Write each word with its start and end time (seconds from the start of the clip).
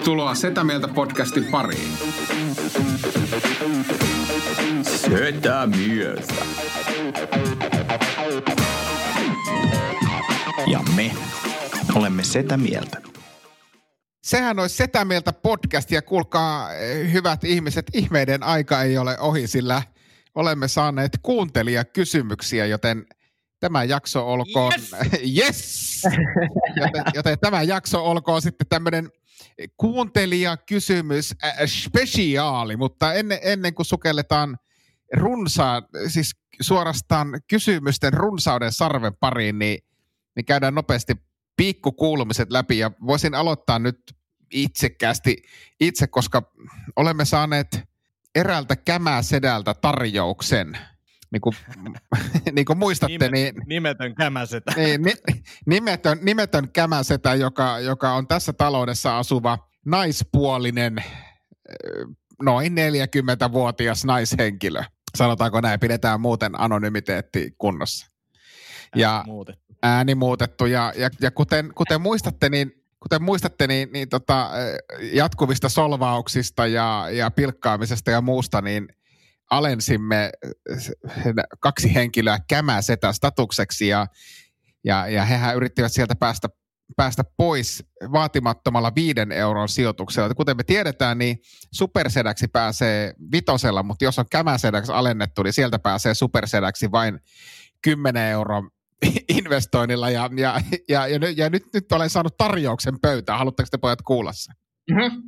Tervetuloa 0.00 0.34
Setä 0.34 0.64
Mieltä 0.64 0.88
podcastin 0.88 1.44
pariin. 1.44 1.92
Setä 4.82 5.66
Mieltä. 5.76 6.34
Ja 10.66 10.80
me 10.96 11.12
olemme 11.94 12.24
Setä 12.24 12.56
Mieltä. 12.56 13.02
Sehän 14.22 14.58
olisi 14.58 14.76
Setä 14.76 15.04
Mieltä 15.04 15.32
podcast 15.32 15.90
ja 15.90 16.02
kuulkaa 16.02 16.74
eh, 16.74 17.12
hyvät 17.12 17.44
ihmiset, 17.44 17.86
ihmeiden 17.94 18.42
aika 18.42 18.82
ei 18.82 18.98
ole 18.98 19.18
ohi, 19.18 19.46
sillä 19.46 19.82
olemme 20.34 20.68
saaneet 20.68 21.12
kuuntelijakysymyksiä, 21.22 22.66
joten 22.66 23.06
tämä 23.60 23.84
jakso 23.84 24.32
olkoon, 24.32 24.72
yes, 25.12 25.22
yes! 25.38 26.02
joten, 26.76 27.04
joten 27.14 27.38
tämä 27.38 27.62
jakso 27.62 28.04
olkoon 28.04 28.42
sitten 28.42 28.66
tämmöinen 28.66 29.10
kuuntelijakysymys 29.76 31.34
äh, 31.44 31.54
spesiaali, 31.66 32.76
mutta 32.76 33.14
ennen, 33.14 33.38
ennen 33.42 33.74
kuin 33.74 33.86
sukelletaan 33.86 34.58
runsaa, 35.16 35.82
siis 36.08 36.36
suorastaan 36.60 37.40
kysymysten 37.48 38.12
runsauden 38.12 38.72
sarven 38.72 39.16
pariin, 39.20 39.58
niin, 39.58 39.78
niin 40.36 40.44
käydään 40.44 40.74
nopeasti 40.74 41.14
pikkukuulumiset 41.56 42.50
läpi 42.50 42.78
ja 42.78 42.90
voisin 43.06 43.34
aloittaa 43.34 43.78
nyt 43.78 44.16
itsekkäästi 44.52 45.42
itse, 45.80 46.06
koska 46.06 46.42
olemme 46.96 47.24
saaneet 47.24 47.80
eräältä 48.34 48.76
kämäsedältä 48.76 49.74
tarjouksen. 49.74 50.78
Niin 51.32 51.40
kuin, 51.40 51.56
niin 52.56 52.64
kuin 52.64 52.78
muistatte, 52.78 53.18
Nime, 53.18 53.30
niin... 53.30 53.54
Nimetön 53.66 54.14
kämäsetä. 54.14 54.72
Niin, 54.76 55.02
ni, 55.02 55.12
nimetön, 55.66 56.18
nimetön 56.22 56.68
kämäsetä, 56.72 57.34
joka, 57.34 57.78
joka 57.78 58.12
on 58.12 58.26
tässä 58.26 58.52
taloudessa 58.52 59.18
asuva 59.18 59.58
naispuolinen, 59.84 60.96
noin 62.42 62.72
40-vuotias 62.72 64.04
naishenkilö. 64.04 64.82
Sanotaanko 65.16 65.60
näin, 65.60 65.80
pidetään 65.80 66.20
muuten 66.20 66.60
anonymiteetti 66.60 67.54
kunnossa. 67.58 68.06
Ja 68.96 69.14
ääni 69.14 69.26
muutettu. 69.26 69.74
Ääni 69.82 70.14
muutettu. 70.14 70.66
Ja, 70.66 70.92
ja, 70.96 71.10
ja 71.20 71.30
kuten, 71.30 71.72
kuten 71.74 72.00
muistatte, 72.00 72.48
niin 72.48 72.72
kuten 73.00 73.22
muistatte, 73.22 73.66
niin, 73.66 73.88
niin 73.92 74.08
tota, 74.08 74.50
jatkuvista 75.12 75.68
solvauksista 75.68 76.66
ja, 76.66 77.06
ja 77.12 77.30
pilkkaamisesta 77.30 78.10
ja 78.10 78.20
muusta, 78.20 78.60
niin 78.60 78.88
alensimme 79.50 80.30
kaksi 81.60 81.94
henkilöä 81.94 82.38
kämäsetä 82.48 83.12
statukseksi 83.12 83.88
ja, 83.88 84.06
ja, 84.84 85.08
ja 85.08 85.24
hehän 85.24 85.56
yrittivät 85.56 85.92
sieltä 85.92 86.14
päästä, 86.14 86.48
päästä 86.96 87.24
pois 87.36 87.84
vaatimattomalla 88.12 88.94
viiden 88.94 89.32
euron 89.32 89.68
sijoituksella. 89.68 90.34
Kuten 90.34 90.56
me 90.56 90.64
tiedetään, 90.64 91.18
niin 91.18 91.38
supersedäksi 91.72 92.48
pääsee 92.48 93.14
vitosella, 93.32 93.82
mutta 93.82 94.04
jos 94.04 94.18
on 94.18 94.26
kämäsedäksi 94.30 94.92
alennettu, 94.92 95.42
niin 95.42 95.52
sieltä 95.52 95.78
pääsee 95.78 96.14
supersedäksi 96.14 96.90
vain 96.90 97.20
10 97.82 98.22
euron 98.22 98.70
investoinnilla 99.38 100.10
ja, 100.10 100.30
ja, 100.36 100.60
ja, 100.88 101.06
ja, 101.06 101.18
nyt, 101.18 101.38
ja 101.38 101.50
nyt, 101.50 101.64
nyt 101.74 101.92
olen 101.92 102.10
saanut 102.10 102.36
tarjouksen 102.36 103.00
pöytään. 103.00 103.38
Haluatteko 103.38 103.68
te 103.70 103.78
pojat 103.78 104.02
kuulla 104.02 104.32
sen? 104.32 104.54
Mm-hmm. 104.90 105.22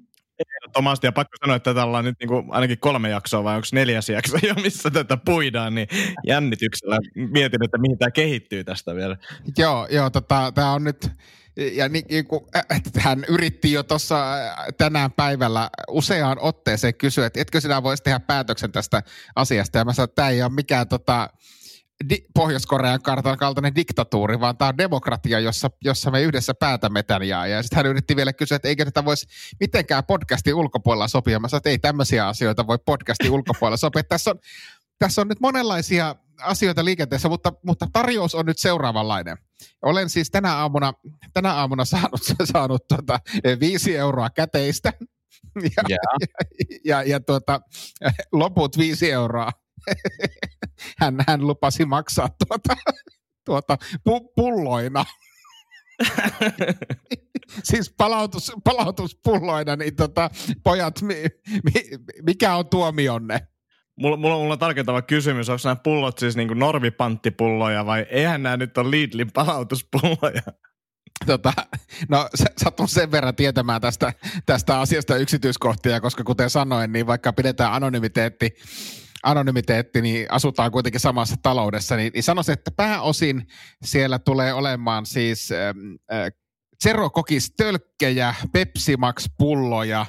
Ehdottomasti, 0.56 1.06
ja 1.06 1.12
pakko 1.12 1.36
sanoa, 1.40 1.56
että 1.56 1.74
tällä 1.74 1.98
on 1.98 2.04
nyt 2.04 2.16
niin 2.20 2.28
kuin 2.28 2.46
ainakin 2.50 2.78
kolme 2.78 3.08
jaksoa 3.08 3.44
vai 3.44 3.56
onko 3.56 3.66
neljäs 3.72 4.08
jakso 4.08 4.36
jo, 4.42 4.54
missä 4.54 4.90
tätä 4.90 5.16
puidaan, 5.16 5.74
niin 5.74 5.88
jännityksellä 6.26 6.98
mietin, 7.14 7.64
että 7.64 7.78
mihin 7.78 7.98
tämä 7.98 8.10
kehittyy 8.10 8.64
tästä 8.64 8.94
vielä. 8.94 9.16
Joo, 9.58 9.86
joo 9.90 10.10
tota, 10.10 10.52
tämä 10.54 10.72
on 10.72 10.84
nyt, 10.84 11.10
ja 11.56 11.88
niin, 11.88 12.04
niin 12.08 12.26
kuin, 12.26 12.44
hän 12.98 13.24
yritti 13.28 13.72
jo 13.72 13.82
tuossa 13.82 14.34
tänään 14.78 15.12
päivällä 15.12 15.70
useaan 15.88 16.38
otteeseen 16.40 16.94
kysyä, 16.94 17.26
että 17.26 17.40
etkö 17.40 17.60
sinä 17.60 17.82
voisi 17.82 18.02
tehdä 18.02 18.20
päätöksen 18.20 18.72
tästä 18.72 19.02
asiasta, 19.36 19.78
ja 19.78 19.84
mä 19.84 19.92
sanoin, 19.92 20.08
että 20.08 20.14
tämä 20.14 20.28
ei 20.28 20.42
ole 20.42 20.52
mikään 20.52 20.88
tota, 20.88 21.28
di- 22.08 22.24
Pohjois-Korean 22.34 23.02
kartan 23.02 23.38
kaltainen 23.38 23.74
diktatuuri, 23.74 24.40
vaan 24.40 24.56
tämä 24.56 24.68
on 24.68 24.78
demokratia, 24.78 25.40
jossa, 25.40 25.70
jossa 25.84 26.10
me 26.10 26.22
yhdessä 26.22 26.54
päätämme 26.54 27.02
tämän. 27.02 27.28
Ja, 27.28 27.46
ja 27.46 27.62
sitten 27.62 27.76
hän 27.76 27.86
yritti 27.86 28.16
vielä 28.16 28.32
kysyä, 28.32 28.56
että 28.56 28.68
eikö 28.68 28.84
tätä 28.84 29.04
voisi 29.04 29.26
mitenkään 29.60 30.04
podcastin 30.04 30.54
ulkopuolella 30.54 31.08
sopia. 31.08 31.40
Mä 31.40 31.48
sanoin, 31.48 31.58
että 31.60 31.70
ei 31.70 31.78
tämmöisiä 31.78 32.28
asioita 32.28 32.66
voi 32.66 32.78
podcastin 32.86 33.30
ulkopuolella 33.30 33.76
sopia. 33.76 34.04
Tässä 34.04 34.30
on, 34.30 34.38
tässä 34.98 35.20
on 35.20 35.28
nyt 35.28 35.40
monenlaisia 35.40 36.16
asioita 36.40 36.84
liikenteessä, 36.84 37.28
mutta, 37.28 37.52
mutta 37.66 37.86
tarjous 37.92 38.34
on 38.34 38.46
nyt 38.46 38.58
seuraavanlainen. 38.58 39.36
Olen 39.82 40.08
siis 40.08 40.30
tänä 40.30 40.56
aamuna, 40.56 40.92
tänä 41.32 41.52
aamuna 41.52 41.84
saanut, 41.84 42.20
saanut 42.52 42.88
tuota, 42.88 43.18
viisi 43.60 43.96
euroa 43.96 44.30
käteistä 44.30 44.92
ja, 45.62 45.84
yeah. 45.90 46.00
ja, 46.20 46.26
ja, 46.84 47.02
ja 47.02 47.20
tuota, 47.20 47.60
loput 48.32 48.78
viisi 48.78 49.10
euroa 49.10 49.52
hän, 50.98 51.16
hän 51.28 51.46
lupasi 51.46 51.84
maksaa 51.84 52.28
tuota, 52.48 52.76
tuota 53.44 53.76
pu, 54.04 54.32
pulloina. 54.36 55.04
siis 57.68 57.94
palautus, 57.96 58.52
palautuspulloina, 58.64 59.76
niin 59.76 59.96
tota, 59.96 60.30
pojat, 60.64 61.02
mi, 61.02 61.14
mi, 61.64 61.82
mikä 62.22 62.56
on 62.56 62.68
tuomionne? 62.68 63.40
Mulla, 63.96 64.16
mulla, 64.16 64.36
mulla 64.36 64.52
on 64.52 64.58
tarkentava 64.58 65.02
kysymys, 65.02 65.48
onko 65.48 65.60
nämä 65.64 65.76
pullot 65.76 66.18
siis 66.18 66.36
niin 66.36 66.58
normipanttipulloja 66.58 67.86
vai 67.86 68.06
eihän 68.10 68.42
nämä 68.42 68.56
nyt 68.56 68.78
ole 68.78 68.90
Lidlin 68.90 69.32
palautuspulloja? 69.32 70.42
Tota, 71.26 71.52
no 72.08 72.28
satun 72.56 72.88
sen 72.88 73.10
verran 73.10 73.36
tietämään 73.36 73.80
tästä, 73.80 74.12
tästä 74.46 74.80
asiasta 74.80 75.16
yksityiskohtia, 75.16 76.00
koska 76.00 76.24
kuten 76.24 76.50
sanoin, 76.50 76.92
niin 76.92 77.06
vaikka 77.06 77.32
pidetään 77.32 77.72
anonymiteetti 77.72 78.54
anonymiteetti, 79.22 80.02
niin 80.02 80.26
asutaan 80.30 80.72
kuitenkin 80.72 81.00
samassa 81.00 81.36
taloudessa, 81.42 81.96
niin, 81.96 82.12
niin 82.12 82.22
sanoisin, 82.22 82.52
että 82.52 82.70
pääosin 82.70 83.46
siellä 83.84 84.18
tulee 84.18 84.52
olemaan 84.52 85.06
siis 85.06 85.48
äh, 85.52 86.32
Zero 86.84 87.10
Kokis 87.10 87.52
tölkkejä, 87.56 88.34
Pepsi 88.52 88.96
Max 88.96 89.28
pulloja 89.38 90.06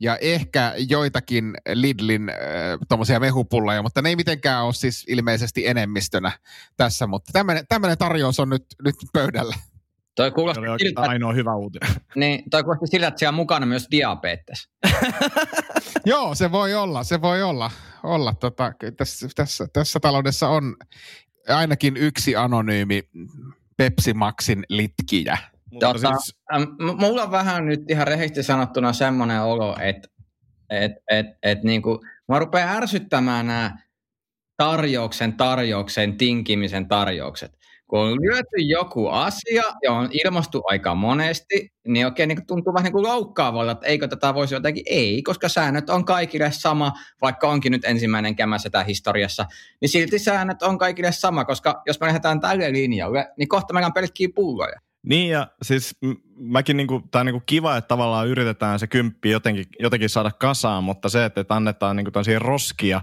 ja 0.00 0.16
ehkä 0.16 0.74
joitakin 0.88 1.54
Lidlin 1.74 2.28
äh, 2.28 3.20
mehupulloja, 3.20 3.82
mutta 3.82 4.02
ne 4.02 4.08
ei 4.08 4.16
mitenkään 4.16 4.64
ole 4.64 4.74
siis 4.74 5.04
ilmeisesti 5.08 5.66
enemmistönä 5.66 6.32
tässä, 6.76 7.06
mutta 7.06 7.32
tämmöinen 7.68 7.98
tarjous 7.98 8.40
on 8.40 8.48
nyt, 8.48 8.66
nyt 8.84 8.96
pöydällä. 9.12 9.56
Toi 10.16 10.30
kuulosti 10.30 10.68
oli 10.68 10.78
siltä, 10.78 11.00
ainoa 11.00 11.32
hyvä 11.32 11.54
uutinen. 11.54 11.88
Niin, 12.14 12.50
toi 12.50 12.62
kuulosti 12.64 12.86
sillä, 12.86 13.06
että 13.06 13.18
siellä 13.18 13.30
on 13.30 13.34
mukana 13.34 13.66
myös 13.66 13.86
diabetes. 13.90 14.68
Joo, 16.06 16.34
se 16.34 16.52
voi 16.52 16.74
olla, 16.74 17.04
se 17.04 17.22
voi 17.22 17.42
olla. 17.42 17.70
olla 18.02 18.34
tota, 18.34 18.72
tässä, 18.96 19.28
tässä, 19.34 19.66
tässä 19.72 20.00
taloudessa 20.00 20.48
on 20.48 20.76
ainakin 21.48 21.96
yksi 21.96 22.36
anonyymi 22.36 23.02
Pepsi 23.76 24.14
Maxin 24.14 24.64
litkiä. 24.68 25.38
Tota, 25.80 26.08
siis... 26.08 26.36
m- 26.78 27.00
mulla 27.00 27.22
on 27.22 27.30
vähän 27.30 27.66
nyt 27.66 27.90
ihan 27.90 28.06
rehellisesti 28.06 28.42
sanottuna 28.42 28.92
semmoinen 28.92 29.42
olo, 29.42 29.76
että 29.80 30.08
et, 30.70 30.92
et, 31.10 31.26
et, 31.42 31.62
niinku, 31.62 32.04
mä 32.28 32.38
rupean 32.38 32.76
ärsyttämään 32.76 33.46
nämä 33.46 33.78
tarjouksen, 34.56 35.32
tarjouksen, 35.32 36.16
tinkimisen 36.16 36.88
tarjoukset 36.88 37.56
kun 37.86 37.98
on 37.98 38.22
lyöty 38.22 38.56
joku 38.56 39.08
asia 39.08 39.62
ja 39.82 39.92
on 39.92 40.08
ilmastu 40.24 40.62
aika 40.66 40.94
monesti, 40.94 41.72
niin 41.88 42.06
oikein 42.06 42.28
niin 42.28 42.46
tuntuu 42.46 42.74
vähän 42.74 42.84
niin 42.84 42.92
kuin 42.92 43.02
loukkaavalta, 43.02 43.72
että 43.72 43.86
eikö 43.86 44.08
tätä 44.08 44.34
voisi 44.34 44.54
jotenkin, 44.54 44.84
ei, 44.86 45.22
koska 45.22 45.48
säännöt 45.48 45.90
on 45.90 46.04
kaikille 46.04 46.52
sama, 46.52 46.92
vaikka 47.22 47.48
onkin 47.48 47.72
nyt 47.72 47.84
ensimmäinen 47.84 48.36
kämä 48.36 48.58
sitä 48.58 48.84
historiassa, 48.84 49.46
niin 49.80 49.88
silti 49.88 50.18
säännöt 50.18 50.62
on 50.62 50.78
kaikille 50.78 51.12
sama, 51.12 51.44
koska 51.44 51.82
jos 51.86 52.00
me 52.00 52.06
lähdetään 52.06 52.40
tälle 52.40 52.72
linjalle, 52.72 53.28
niin 53.38 53.48
kohta 53.48 53.74
meillä 53.74 53.86
on 53.86 53.92
pelkkiä 53.92 54.28
pulloja. 54.34 54.80
Niin 55.06 55.30
ja 55.30 55.46
siis 55.62 55.96
mäkin 56.36 56.76
niinku, 56.76 57.02
tää 57.10 57.20
on 57.20 57.26
niinku 57.26 57.42
kiva, 57.46 57.76
että 57.76 57.88
tavallaan 57.88 58.28
yritetään 58.28 58.78
se 58.78 58.86
kymppi 58.86 59.30
jotenkin, 59.30 59.64
jotenkin 59.78 60.08
saada 60.08 60.30
kasaan, 60.30 60.84
mutta 60.84 61.08
se, 61.08 61.24
että 61.24 61.44
annetaan 61.48 61.96
niinku 61.96 62.10
roskia 62.38 63.00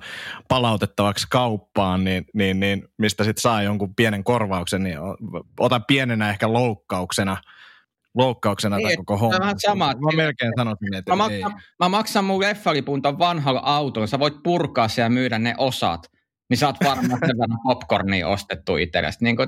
palautettavaksi 0.47 1.27
kauppaan, 1.29 2.03
niin, 2.03 2.25
niin, 2.33 2.59
niin 2.59 2.87
mistä 2.97 3.23
sitten 3.23 3.41
saa 3.41 3.63
jonkun 3.63 3.95
pienen 3.95 4.23
korvauksen, 4.23 4.83
niin 4.83 4.97
otan 5.59 5.85
pienenä 5.87 6.29
ehkä 6.29 6.53
loukkauksena 6.53 7.37
loukkauksena 8.15 8.77
niin, 8.77 8.97
koko 8.97 9.17
homma. 9.17 9.39
Tämä 9.39 9.53
sama. 9.57 9.85
Mä 9.85 10.15
melkein 10.15 10.53
sanoisin, 10.57 10.93
että 10.93 11.11
mä, 11.11 11.15
maksan, 11.15 11.61
mä 11.79 11.89
maksan 11.89 12.25
mun 12.25 12.41
leffalipun 12.41 13.01
ton 13.01 13.19
vanhalla 13.19 13.61
autolla, 13.63 14.07
sä 14.07 14.19
voit 14.19 14.43
purkaa 14.43 14.87
ja 14.97 15.09
myydä 15.09 15.39
ne 15.39 15.55
osat, 15.57 16.11
niin 16.49 16.57
saat 16.57 16.75
varmaan 16.83 17.19
sen 17.25 17.37
verran 17.39 17.59
popcornia 17.63 18.27
ostettu 18.27 18.77
itsellesi. 18.77 19.17
Niin 19.21 19.37
kun, 19.37 19.47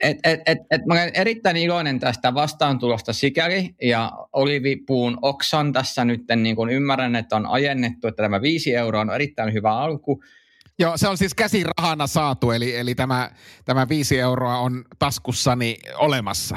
et, 0.00 0.18
et, 0.24 0.40
et, 0.46 0.58
et 0.70 0.86
mä 0.86 0.94
olen 0.94 1.10
erittäin 1.14 1.56
iloinen 1.56 2.00
tästä 2.00 2.34
vastaantulosta 2.34 3.12
sikäli, 3.12 3.74
ja 3.82 4.12
olivipuun 4.32 5.18
oksan 5.22 5.72
tässä 5.72 6.04
nyt 6.04 6.20
niin 6.36 6.56
kun 6.56 6.70
ymmärrän, 6.70 7.16
että 7.16 7.36
on 7.36 7.46
ajennettu, 7.46 8.08
että 8.08 8.22
tämä 8.22 8.42
viisi 8.42 8.74
euroa 8.74 9.00
on 9.00 9.14
erittäin 9.14 9.52
hyvä 9.52 9.70
alku. 9.70 10.22
Joo, 10.78 10.96
se 10.96 11.08
on 11.08 11.18
siis 11.18 11.34
käsirahana 11.34 12.06
saatu, 12.06 12.50
eli, 12.50 12.76
eli 12.76 12.94
tämä, 12.94 13.30
tämä 13.64 13.88
viisi 13.88 14.18
euroa 14.18 14.58
on 14.58 14.84
taskussani 14.98 15.76
olemassa. 15.96 16.56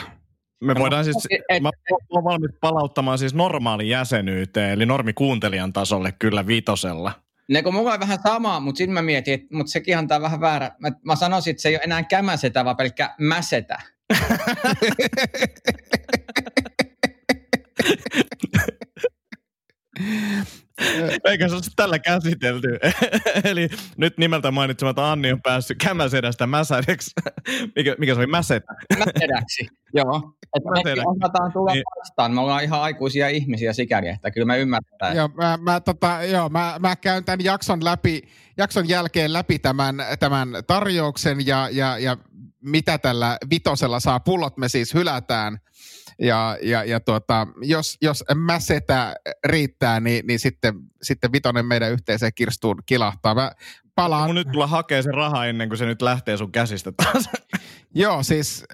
Me 0.63 0.73
No, 0.73 0.79
voidaan 0.79 1.03
siis, 1.03 1.27
mä 1.61 1.69
olen 2.09 2.23
valmis 2.23 2.51
palauttamaan 2.61 3.17
siis 3.17 3.33
normaali 3.33 3.89
jäsenyyteen, 3.89 4.71
eli 4.71 4.85
normikuuntelijan 4.85 5.73
tasolle 5.73 6.13
kyllä 6.19 6.47
vitosella. 6.47 7.11
Ne 7.49 7.63
kun 7.63 7.73
mulla 7.73 7.93
on 7.93 7.99
vähän 7.99 8.19
sama, 8.23 8.59
mutta 8.59 8.77
sitten 8.77 8.93
mä 8.93 9.01
mietin, 9.01 9.33
että 9.33 9.47
mutta 9.51 9.71
sekin 9.71 9.97
antaa 9.97 10.21
vähän 10.21 10.41
väärä. 10.41 10.71
Mä, 10.79 10.91
mä 11.05 11.15
sanoisin, 11.15 11.51
että 11.51 11.61
se 11.61 11.69
ei 11.69 11.75
ole 11.75 11.83
enää 11.83 12.03
kämäsetä, 12.03 12.65
vaan 12.65 12.77
pelkkä 12.77 13.15
mäsetä. 13.19 13.77
Eikä 21.25 21.47
se 21.47 21.55
ole 21.55 21.61
tällä 21.75 21.99
käsitelty. 21.99 22.67
Eli 23.51 23.69
nyt 23.97 24.17
nimeltä 24.17 24.51
mainitsematta 24.51 25.11
Anni 25.11 25.31
on 25.31 25.41
päässyt 25.41 25.77
kämäsedästä 25.83 26.47
mäsädeksi. 26.47 27.11
Mikä, 27.75 27.95
mikä 27.97 28.13
se 28.13 28.19
oli 28.19 28.27
mäsetä? 28.27 28.73
Mäsedäksi, 28.99 29.67
joo. 29.93 30.33
Että 30.57 30.69
Mäsedäksi. 30.69 31.03
osataan 31.07 31.51
tulla 31.53 31.73
Niin. 31.73 31.83
vastaan. 31.99 32.33
Me 32.33 32.41
ollaan 32.41 32.63
ihan 32.63 32.81
aikuisia 32.81 33.29
ihmisiä 33.29 33.73
sikäli, 33.73 34.07
että 34.07 34.31
kyllä 34.31 34.45
me 34.45 34.57
ymmärretään. 34.59 35.15
Joo, 35.15 35.27
mä, 35.27 35.57
mä, 35.61 35.79
tota, 35.79 36.23
joo, 36.23 36.49
mä, 36.49 36.75
mä 36.79 36.95
käyn 36.95 37.25
tämän 37.25 37.43
jakson, 37.43 37.85
läpi, 37.85 38.21
jakson 38.57 38.89
jälkeen 38.89 39.33
läpi 39.33 39.59
tämän, 39.59 39.95
tämän 40.19 40.49
tarjouksen 40.67 41.47
ja, 41.47 41.69
ja, 41.71 41.97
ja 41.97 42.17
mitä 42.63 42.97
tällä 42.97 43.37
vitosella 43.49 43.99
saa. 43.99 44.19
Pullot 44.19 44.57
me 44.57 44.69
siis 44.69 44.93
hylätään. 44.93 45.57
Ja, 46.19 46.57
ja, 46.61 46.83
ja 46.83 46.99
tuota, 46.99 47.47
jos, 47.61 47.97
jos 48.01 48.23
mäsetä 48.35 49.15
riittää, 49.45 49.99
niin, 49.99 50.27
niin 50.27 50.39
sitten, 50.39 50.73
sitten 51.01 51.31
vitonen 51.31 51.65
meidän 51.65 51.91
yhteiseen 51.91 52.31
kirstuun 52.35 52.83
kilahtaa. 52.85 53.35
Mä 53.35 53.51
palaan. 53.95 54.29
Mun 54.29 54.35
nyt 54.35 54.51
tulla 54.51 54.67
hakee 54.67 55.01
se 55.01 55.11
raha 55.11 55.45
ennen 55.45 55.69
kuin 55.69 55.77
se 55.77 55.85
nyt 55.85 56.01
lähtee 56.01 56.37
sun 56.37 56.51
käsistä 56.51 56.91
taas. 56.91 57.29
Joo, 57.95 58.23
siis 58.23 58.65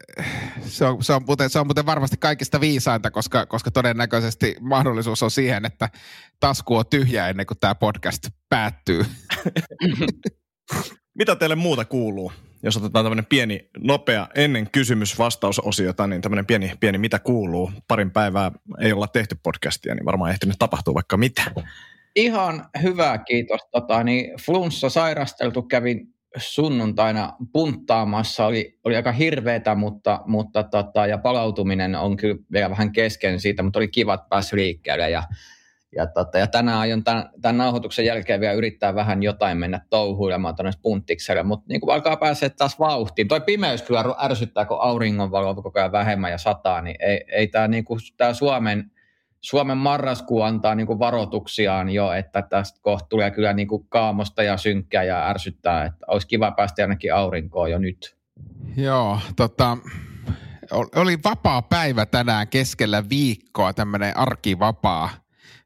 se 0.62 0.86
on, 0.86 1.04
se, 1.04 1.14
on 1.14 1.22
muuten, 1.26 1.50
se 1.50 1.60
on 1.60 1.68
muuten 1.68 1.86
varmasti 1.86 2.18
kaikista 2.18 2.62
viisainta, 2.62 3.12
koska, 3.12 3.46
koska 3.46 3.72
todennäköisesti 3.72 4.56
mahdollisuus 4.62 5.24
on 5.24 5.32
siihen, 5.32 5.66
että 5.66 5.90
tasku 6.40 6.76
on 6.76 6.86
tyhjä 6.90 7.28
ennen 7.28 7.46
kuin 7.46 7.58
tämä 7.60 7.76
podcast 7.76 8.28
päättyy. 8.50 9.06
Mitä 11.20 11.36
teille 11.36 11.56
muuta 11.56 11.86
kuuluu? 11.86 12.32
Jos 12.64 12.78
otetaan 12.78 13.06
tämmöinen 13.06 13.26
pieni, 13.26 13.70
nopea, 13.80 14.28
ennen 14.36 14.70
kysymys-vastausosiota, 14.72 16.08
niin 16.08 16.22
tämmöinen 16.22 16.46
pieni, 16.46 16.72
pieni 16.80 16.98
mitä 16.98 17.20
kuuluu. 17.20 17.72
Parin 17.88 18.12
päivää 18.12 18.52
ei 18.82 18.94
olla 18.94 19.08
tehty 19.08 19.38
podcastia, 19.44 19.96
niin 19.96 20.06
varmaan 20.06 20.32
ehtinyt 20.32 20.56
tapahtua 20.60 20.94
vaikka 20.94 21.18
mitä. 21.18 21.44
Ihan 22.16 22.66
hyvä, 22.82 23.18
kiitos. 23.18 23.62
Tota, 23.72 24.04
niin 24.04 24.32
flunssa 24.46 24.90
sairasteltu 24.90 25.62
kävin 25.62 26.14
sunnuntaina 26.38 27.34
punttaamassa, 27.54 28.46
oli, 28.46 28.80
oli 28.84 28.96
aika 28.96 29.12
hirveetä, 29.12 29.76
mutta, 29.76 30.22
mutta 30.26 30.64
tota, 30.64 31.08
ja 31.08 31.18
palautuminen 31.18 31.96
on 31.96 32.18
kyllä 32.18 32.36
vielä 32.52 32.70
vähän 32.70 32.92
kesken 32.92 33.40
siitä, 33.40 33.64
mutta 33.64 33.80
oli 33.80 33.88
kiva, 33.88 34.14
että 34.14 34.28
pääsi 34.30 34.56
liikkeelle 34.56 35.10
ja, 35.10 35.24
ja, 35.96 36.08
tota, 36.08 36.38
ja 36.38 36.48
tänään 36.48 36.80
aion 36.80 37.04
tämän, 37.04 37.30
tämän 37.42 37.58
nauhoituksen 37.58 38.06
jälkeen 38.06 38.42
vielä 38.42 38.54
yrittää 38.54 38.96
vähän 38.96 39.24
jotain 39.24 39.58
mennä 39.58 39.82
touhuilemaan 39.90 40.56
tuonne 40.56 40.72
punttikselle, 40.82 41.44
mutta 41.44 41.66
niin 41.70 41.82
kuin 41.82 41.94
alkaa 41.94 42.18
pääsee 42.18 42.50
taas 42.50 42.80
vauhtiin. 42.80 43.28
Toi 43.28 43.42
pimeys 43.42 43.82
kyllä 43.82 44.16
ärsyttää, 44.24 44.66
kun 44.66 44.82
auringonvalo 44.82 45.56
koko 45.56 45.80
ajan 45.80 45.92
vähemmän 45.92 46.32
ja 46.32 46.38
sataa, 46.38 46.82
niin 46.82 46.96
ei, 47.00 47.26
ei 47.32 47.48
tämä 47.48 47.68
niin 47.68 47.86
kuin, 47.86 48.00
tää 48.18 48.34
Suomen 48.34 48.92
Suomen 49.44 49.78
marraskuu 49.78 50.42
antaa 50.42 50.76
niin 50.76 50.88
kuin 50.88 51.00
varoituksiaan 51.00 51.90
jo, 51.90 52.12
että 52.12 52.42
tästä 52.42 52.80
kohta 52.82 53.08
tulee 53.10 53.32
kyllä 53.32 53.54
niin 53.54 53.68
kuin 53.68 53.86
kaamosta 53.90 54.44
ja 54.44 54.58
synkkää 54.58 55.04
ja 55.04 55.30
ärsyttää, 55.30 55.86
että 55.86 56.06
olisi 56.08 56.28
kiva 56.28 56.52
päästä 56.52 56.82
ainakin 56.82 57.14
aurinkoon 57.14 57.72
jo 57.72 57.78
nyt. 57.78 58.18
Joo, 58.78 59.20
tota, 59.36 59.78
ol- 60.72 60.88
oli 60.96 61.18
vapaa 61.24 61.62
päivä 61.62 62.06
tänään 62.06 62.48
keskellä 62.48 63.04
viikkoa, 63.10 63.74
tämmöinen 63.74 64.18
arkivapaa 64.18 65.10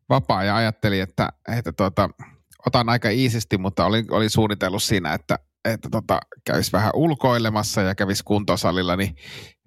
vapaa, 0.10 0.44
ja 0.44 0.56
ajattelin, 0.56 1.02
että, 1.02 1.30
että 1.58 1.72
tota, 1.72 2.10
otan 2.68 2.90
aika 2.90 3.10
iisisti, 3.10 3.58
mutta 3.58 3.86
olin, 3.86 4.06
olin 4.12 4.30
suunnitellut 4.30 4.84
siinä, 4.84 5.14
että, 5.14 5.40
että 5.66 5.90
tota, 5.92 6.20
kävisi 6.46 6.72
vähän 6.72 6.92
ulkoilemassa 6.94 7.82
ja 7.82 7.96
kävisi 7.96 8.24
kuntosalilla, 8.24 8.96
niin 8.96 9.16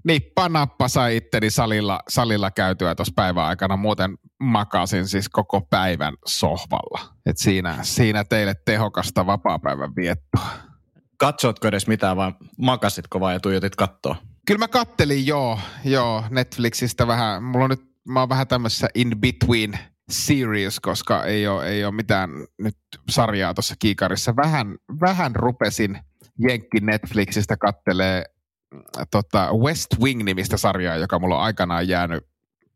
nippa 0.04 0.48
nappa 0.48 0.88
sai 0.88 1.16
itteni 1.16 1.50
salilla, 1.50 2.00
salilla 2.08 2.50
käytyä 2.50 2.94
tuossa 2.94 3.12
päivän 3.16 3.44
aikana. 3.44 3.76
Muuten 3.76 4.18
makasin 4.40 5.08
siis 5.08 5.28
koko 5.28 5.60
päivän 5.60 6.14
sohvalla. 6.26 7.14
Et 7.26 7.38
siinä, 7.38 7.78
siinä 7.82 8.24
teille 8.24 8.54
tehokasta 8.64 9.26
vapaa-päivän 9.26 9.96
viettoa. 9.96 10.46
Katsotko 11.16 11.68
edes 11.68 11.86
mitään 11.86 12.16
vai 12.16 12.32
makasitko 12.58 13.20
vai 13.20 13.34
ja 13.34 13.40
tuijotit 13.40 13.76
kattoa? 13.76 14.16
Kyllä 14.46 14.58
mä 14.58 14.68
kattelin 14.68 15.26
joo, 15.26 15.58
joo 15.84 16.24
Netflixistä 16.30 17.06
vähän. 17.06 17.42
Mulla 17.42 17.64
on 17.64 17.70
nyt, 17.70 17.82
mä 18.08 18.20
oon 18.20 18.28
vähän 18.28 18.48
tämmöisessä 18.48 18.88
in 18.94 19.12
between 19.20 19.78
series, 20.10 20.80
koska 20.80 21.24
ei 21.24 21.46
ole, 21.48 21.68
ei 21.68 21.84
ole 21.84 21.94
mitään 21.94 22.30
nyt 22.58 22.76
sarjaa 23.10 23.54
tuossa 23.54 23.74
kiikarissa. 23.78 24.36
Vähän, 24.36 24.76
vähän 25.00 25.36
rupesin 25.36 25.98
Jenkki 26.38 26.80
Netflixistä 26.80 27.56
kattelee 27.56 28.24
mm, 28.74 28.80
tota 29.10 29.48
West 29.52 29.86
Wing-nimistä 30.00 30.56
sarjaa, 30.56 30.96
joka 30.96 31.18
mulla 31.18 31.36
on 31.36 31.42
aikanaan 31.42 31.88
jäänyt 31.88 32.26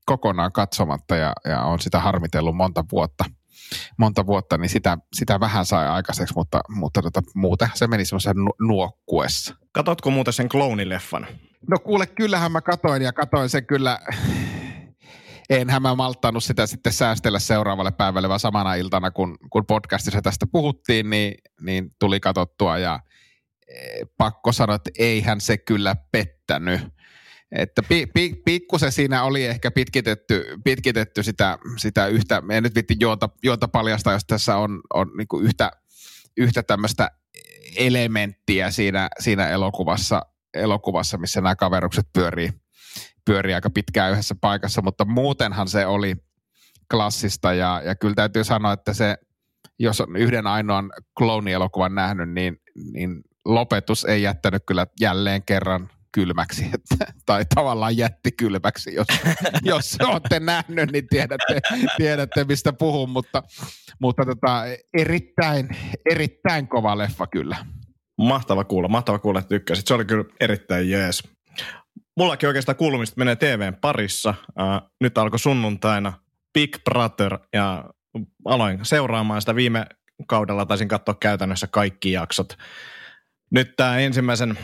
kokonaan 0.06 0.52
katsomatta 0.52 1.16
ja, 1.16 1.32
ja 1.44 1.62
on 1.62 1.80
sitä 1.80 2.00
harmitellut 2.00 2.56
monta 2.56 2.84
vuotta. 2.92 3.24
Monta 3.96 4.26
vuotta, 4.26 4.58
niin 4.58 4.68
sitä, 4.68 4.98
sitä 5.12 5.40
vähän 5.40 5.66
sai 5.66 5.88
aikaiseksi, 5.88 6.34
mutta, 6.36 6.60
mutta 6.68 7.02
tota, 7.02 7.22
muuten 7.34 7.68
se 7.74 7.86
meni 7.86 8.04
semmoisen 8.04 8.36
nu- 8.36 8.54
nuokkuessa. 8.60 9.54
Katotko 9.72 10.10
muuten 10.10 10.32
sen 10.32 10.48
kloonileffan? 10.48 11.26
No 11.70 11.78
kuule, 11.78 12.06
kyllähän 12.06 12.52
mä 12.52 12.60
katoin 12.60 13.02
ja 13.02 13.12
katoin 13.12 13.48
sen 13.48 13.66
kyllä, 13.66 13.98
enhän 15.50 15.82
mä 15.82 15.94
malttanut 15.94 16.44
sitä 16.44 16.66
sitten 16.66 16.92
säästellä 16.92 17.38
seuraavalle 17.38 17.92
päivälle, 17.92 18.28
vaan 18.28 18.40
samana 18.40 18.74
iltana, 18.74 19.10
kun, 19.10 19.36
kun 19.50 19.66
podcastissa 19.66 20.22
tästä 20.22 20.46
puhuttiin, 20.52 21.10
niin, 21.10 21.34
niin 21.60 21.90
tuli 21.98 22.20
katottua 22.20 22.78
ja 22.78 23.00
eh, 23.68 24.08
pakko 24.18 24.52
sanoa, 24.52 24.76
että 24.76 24.90
eihän 24.98 25.40
se 25.40 25.58
kyllä 25.58 25.96
pettänyt. 26.12 26.80
Että 27.52 27.82
pi, 27.82 28.06
pi, 28.06 28.42
pikkusen 28.44 28.92
siinä 28.92 29.22
oli 29.22 29.44
ehkä 29.44 29.70
pitkitetty, 29.70 30.44
pitkitetty 30.64 31.22
sitä, 31.22 31.58
sitä 31.76 32.06
yhtä, 32.06 32.42
en 32.50 32.62
nyt 32.62 32.74
vitti 32.74 32.96
juonta, 33.00 33.28
juonta 33.44 33.68
paljasta, 33.68 34.12
jos 34.12 34.24
tässä 34.26 34.56
on, 34.56 34.80
on 34.94 35.10
niin 35.16 35.44
yhtä, 35.44 35.70
yhtä 36.36 36.62
tämmöistä 36.62 37.10
elementtiä 37.76 38.70
siinä, 38.70 39.08
siinä 39.20 39.48
elokuvassa, 39.48 40.22
elokuvassa, 40.54 41.18
missä 41.18 41.40
nämä 41.40 41.56
kaverukset 41.56 42.06
pyörii, 42.12 42.50
pyörii 43.24 43.54
aika 43.54 43.70
pitkään 43.70 44.12
yhdessä 44.12 44.34
paikassa, 44.40 44.82
mutta 44.82 45.04
muutenhan 45.04 45.68
se 45.68 45.86
oli 45.86 46.16
klassista 46.90 47.54
ja, 47.54 47.82
ja 47.84 47.94
kyllä 47.94 48.14
täytyy 48.14 48.44
sanoa, 48.44 48.72
että 48.72 48.92
se, 48.94 49.16
jos 49.78 50.00
on 50.00 50.16
yhden 50.16 50.46
ainoan 50.46 50.92
kloonielokuvan 51.18 51.94
nähnyt, 51.94 52.30
niin, 52.30 52.60
niin 52.92 53.22
lopetus 53.44 54.04
ei 54.04 54.22
jättänyt 54.22 54.62
kyllä 54.66 54.86
jälleen 55.00 55.42
kerran 55.42 55.90
kylmäksi, 56.12 56.64
että, 56.74 57.12
tai 57.26 57.44
tavallaan 57.54 57.96
jätti 57.96 58.32
kylmäksi, 58.32 58.94
jos, 58.94 59.06
jos 59.62 59.96
olette 60.00 60.40
nähnyt, 60.40 60.92
niin 60.92 61.08
tiedätte, 61.08 61.60
tiedätte 61.96 62.44
mistä 62.44 62.72
puhun, 62.72 63.10
mutta, 63.10 63.42
mutta 64.00 64.24
tota, 64.26 64.62
erittäin, 64.94 65.68
erittäin 66.10 66.68
kova 66.68 66.98
leffa 66.98 67.26
kyllä. 67.26 67.56
Mahtava 68.18 68.64
kuulla, 68.64 68.88
mahtava 68.88 69.18
kuulla, 69.18 69.38
että 69.38 69.48
tykkäsit. 69.48 69.86
Se 69.86 69.94
oli 69.94 70.04
kyllä 70.04 70.24
erittäin 70.40 70.90
jees. 70.90 71.22
Mullakin 72.16 72.46
oikeastaan 72.46 72.76
kuulumista 72.76 73.18
menee 73.18 73.36
TVn 73.36 73.76
parissa. 73.80 74.34
Uh, 74.48 74.90
nyt 75.00 75.18
alkoi 75.18 75.38
sunnuntaina 75.38 76.12
Big 76.52 76.76
Brother 76.84 77.38
ja 77.52 77.84
aloin 78.44 78.78
seuraamaan 78.82 79.42
sitä 79.42 79.54
viime 79.54 79.86
kaudella. 80.26 80.66
Taisin 80.66 80.88
katsoa 80.88 81.14
käytännössä 81.14 81.66
kaikki 81.66 82.12
jaksot. 82.12 82.58
Nyt 83.50 83.76
tämä 83.76 83.98
ensimmäisen 83.98 84.58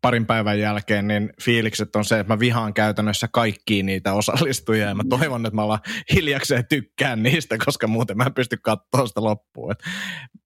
parin 0.00 0.26
päivän 0.26 0.60
jälkeen, 0.60 1.08
niin 1.08 1.32
fiilikset 1.42 1.96
on 1.96 2.04
se, 2.04 2.20
että 2.20 2.32
mä 2.32 2.38
vihaan 2.38 2.74
käytännössä 2.74 3.28
kaikkiin 3.32 3.86
niitä 3.86 4.12
osallistujia 4.12 4.86
ja 4.86 4.94
mä 4.94 5.02
toivon, 5.08 5.46
että 5.46 5.56
mä 5.56 5.62
alan 5.62 5.78
hiljakseen 6.14 6.66
tykkään 6.68 7.22
niistä, 7.22 7.58
koska 7.64 7.86
muuten 7.86 8.16
mä 8.16 8.24
en 8.24 8.34
pysty 8.34 8.56
katsoa 8.56 9.06
sitä 9.06 9.22
loppuun. 9.22 9.74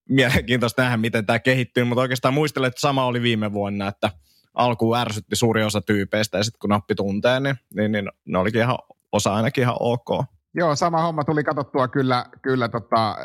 Mielenkiintoista 0.09 0.83
nähdä, 0.83 0.97
miten 0.97 1.27
tämä 1.27 1.39
kehittyy, 1.39 1.85
mutta 1.85 2.01
oikeastaan 2.01 2.35
muistelen, 2.35 2.69
että 2.69 2.81
sama 2.81 3.05
oli 3.05 3.23
viime 3.23 3.53
vuonna, 3.53 3.89
että 3.89 4.11
alkuun 4.61 4.97
ärsytti 4.97 5.37
suuri 5.37 5.65
osa 5.65 5.81
tyypeistä 5.81 6.39
ja 6.39 6.45
sitten 6.45 6.59
kun 6.59 6.71
nappi 6.71 6.95
tuntee, 6.95 7.41
niin, 7.41 7.57
niin, 7.75 7.93
niin 7.93 8.09
ne 8.25 8.39
olikin 8.39 8.61
ihan, 8.61 8.79
osa 9.13 9.35
ainakin 9.35 9.63
ihan 9.63 9.77
ok. 9.81 10.25
Joo, 10.55 10.77
sama 10.77 11.03
homma 11.03 11.25
tuli 11.25 11.45
katsottua 11.45 11.89
kyllä, 11.89 12.27
kyllä 12.43 12.69
tota, 12.69 13.17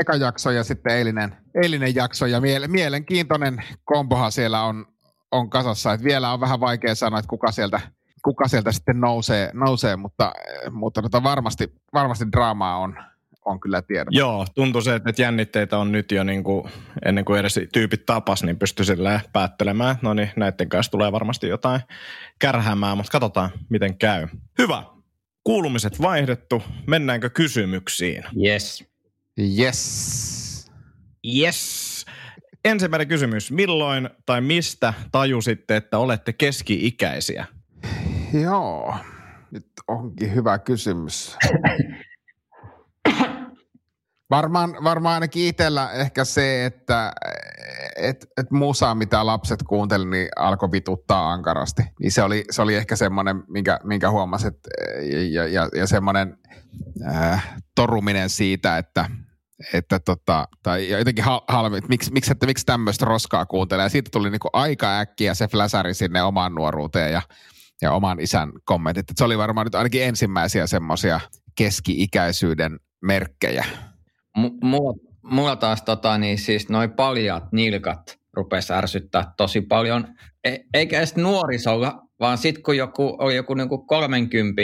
eka 0.00 0.16
jakso 0.16 0.50
ja 0.50 0.64
sitten 0.64 0.92
eilinen, 0.92 1.36
eilinen 1.62 1.94
jakso 1.94 2.26
ja 2.26 2.40
miele, 2.40 2.68
mielenkiintoinen 2.68 3.64
kombohan 3.84 4.32
siellä 4.32 4.62
on, 4.62 4.86
on 5.32 5.50
kasassa. 5.50 5.92
Et 5.92 6.04
vielä 6.04 6.32
on 6.32 6.40
vähän 6.40 6.60
vaikea 6.60 6.94
sanoa, 6.94 7.18
että 7.18 7.28
kuka 7.28 7.52
sieltä, 7.52 7.80
kuka 8.24 8.48
sieltä 8.48 8.72
sitten 8.72 9.00
nousee, 9.00 9.50
nousee 9.54 9.96
mutta, 9.96 10.32
mutta 10.70 11.02
tota 11.02 11.22
varmasti, 11.22 11.74
varmasti 11.94 12.24
draamaa 12.32 12.78
on, 12.78 12.96
on 13.44 13.60
kyllä 13.60 13.82
tiedon. 13.82 14.14
Joo, 14.14 14.46
tuntuu 14.54 14.80
se, 14.80 14.94
että 14.94 15.22
jännitteitä 15.22 15.78
on 15.78 15.92
nyt 15.92 16.12
jo 16.12 16.24
niin 16.24 16.44
kuin, 16.44 16.64
ennen 17.04 17.24
kuin 17.24 17.40
edes 17.40 17.60
tyypit 17.72 18.06
tapas, 18.06 18.42
niin 18.42 18.58
pystyi 18.58 18.84
silleen 18.84 19.20
päättelemään. 19.32 19.96
No 20.02 20.14
niin, 20.14 20.30
näiden 20.36 20.68
kanssa 20.68 20.92
tulee 20.92 21.12
varmasti 21.12 21.48
jotain 21.48 21.80
kärhämää, 22.38 22.94
mutta 22.94 23.12
katsotaan, 23.12 23.50
miten 23.68 23.98
käy. 23.98 24.28
Hyvä. 24.58 24.82
Kuulumiset 25.44 26.02
vaihdettu. 26.02 26.62
Mennäänkö 26.86 27.30
kysymyksiin? 27.30 28.24
Yes. 28.44 28.84
Yes. 29.58 30.70
Yes. 31.38 32.06
Ensimmäinen 32.64 33.08
kysymys. 33.08 33.50
Milloin 33.50 34.10
tai 34.26 34.40
mistä 34.40 34.94
tajusitte, 35.12 35.76
että 35.76 35.98
olette 35.98 36.32
keski-ikäisiä? 36.32 37.46
Joo, 38.42 38.94
nyt 39.50 39.66
onkin 39.88 40.34
hyvä 40.34 40.58
kysymys. 40.58 41.36
Varmaan, 44.30 44.76
varmaan 44.84 45.14
ainakin 45.14 45.46
itsellä 45.46 45.92
ehkä 45.92 46.24
se, 46.24 46.64
että 46.64 47.12
et, 47.96 48.26
et 48.36 48.50
musa, 48.50 48.94
mitä 48.94 49.26
lapset 49.26 49.62
kuunteli, 49.62 50.04
niin 50.04 50.28
alkoi 50.36 50.72
vituttaa 50.72 51.32
ankarasti. 51.32 51.82
Niin 52.00 52.12
se 52.12 52.22
oli, 52.22 52.44
se 52.50 52.62
oli 52.62 52.74
ehkä 52.74 52.96
semmoinen, 52.96 53.42
minkä, 53.48 53.80
minkä 53.84 54.10
huomasit, 54.10 54.54
ja, 55.30 55.46
ja, 55.46 55.68
ja 55.74 55.86
semmoinen 55.86 56.36
äh, 57.14 57.54
toruminen 57.74 58.30
siitä, 58.30 58.78
että, 58.78 59.10
että 59.74 59.98
tota, 59.98 60.48
tai 60.62 60.88
jotenkin 60.88 61.24
halvi, 61.48 61.76
että 61.76 61.88
miksi, 61.88 62.12
miksi, 62.12 62.32
että 62.32 62.46
miksi 62.46 62.66
tämmöistä 62.66 63.04
roskaa 63.04 63.46
kuuntelee. 63.46 63.84
Ja 63.84 63.88
siitä 63.88 64.08
tuli 64.12 64.30
niinku 64.30 64.48
aika 64.52 64.98
äkkiä 64.98 65.34
se 65.34 65.48
fläsäri 65.48 65.94
sinne 65.94 66.22
omaan 66.22 66.54
nuoruuteen 66.54 67.12
ja, 67.12 67.22
ja 67.82 67.92
oman 67.92 68.20
isän 68.20 68.52
kommentit. 68.64 69.00
Että 69.00 69.14
se 69.16 69.24
oli 69.24 69.38
varmaan 69.38 69.66
nyt 69.66 69.74
ainakin 69.74 70.02
ensimmäisiä 70.02 70.66
semmoisia 70.66 71.20
keski-ikäisyyden 71.54 72.80
merkkejä. 73.02 73.64
M- 74.38 74.66
mulla, 74.66 74.98
mulla 75.22 75.56
taas 75.56 75.82
tota, 75.82 76.18
niin 76.18 76.38
siis 76.38 76.68
noin 76.68 76.90
paljat 76.90 77.52
nilkat 77.52 78.18
rupesi 78.32 78.72
ärsyttää 78.72 79.32
tosi 79.36 79.60
paljon. 79.60 80.08
E- 80.44 80.56
eikä 80.74 80.98
edes 80.98 81.16
nuorisolla, 81.16 82.06
vaan 82.20 82.38
sitten 82.38 82.62
kun 82.62 82.76
joku, 82.76 83.16
oli 83.18 83.36
joku 83.36 83.54
niinku 83.54 83.78
30 83.78 84.62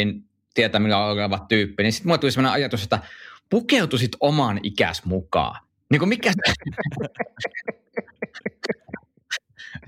tietämillä 0.54 1.06
oleva 1.06 1.46
tyyppi, 1.48 1.82
niin 1.82 1.92
sitten 1.92 2.08
mulla 2.08 2.18
tuli 2.18 2.32
sellainen 2.32 2.54
ajatus, 2.54 2.82
että 2.82 2.98
pukeutuisit 3.50 4.16
oman 4.20 4.60
ikäs 4.62 5.04
mukaan. 5.04 5.66
Niin 5.90 5.98
kuin 5.98 6.08
mikä 6.08 6.32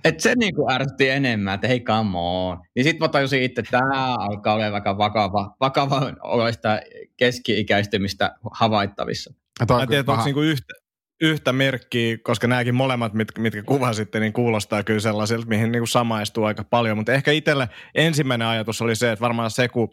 että 0.05 0.23
se 0.23 0.35
niinku 0.35 0.71
ärsytti 0.71 1.09
enemmän, 1.09 1.55
että 1.55 1.69
hei 1.69 1.81
come 1.81 2.11
on. 2.15 2.59
Niin 2.75 2.85
sitten 2.85 3.05
mä 3.05 3.09
tajusin 3.09 3.43
itse, 3.43 3.61
että 3.61 3.79
tämä 3.79 4.15
alkaa 4.15 4.55
olla 4.55 4.99
vakava, 4.99 5.57
vakava 5.61 6.13
oloista 6.23 6.81
keski-ikäistymistä 7.17 8.35
havaittavissa. 8.53 9.35
Mä 9.71 9.83
en 9.83 9.89
tiedä, 9.89 10.13
onko 10.13 10.25
niinku 10.25 10.41
yhtä, 10.41 10.75
yhtä 11.21 11.53
merkkiä, 11.53 12.19
koska 12.23 12.47
nämäkin 12.47 12.75
molemmat, 12.75 13.15
mit, 13.15 13.29
mitkä 13.39 13.63
kuvasitte, 13.63 14.21
niin 14.21 14.33
kuulostaa 14.33 14.83
kyllä 14.83 15.01
sellaisilta, 15.01 15.47
mihin 15.47 15.73
niinku 15.73 15.87
samaistuu 15.87 16.45
aika 16.45 16.65
paljon. 16.65 16.97
Mutta 16.97 17.13
ehkä 17.13 17.33
itselle 17.33 17.69
ensimmäinen 17.95 18.49
ajatus 18.49 18.83
oli 18.83 18.97
se, 18.97 19.13
että 19.13 19.23
varmaan 19.23 19.51
se, 19.51 19.69
kun 19.69 19.89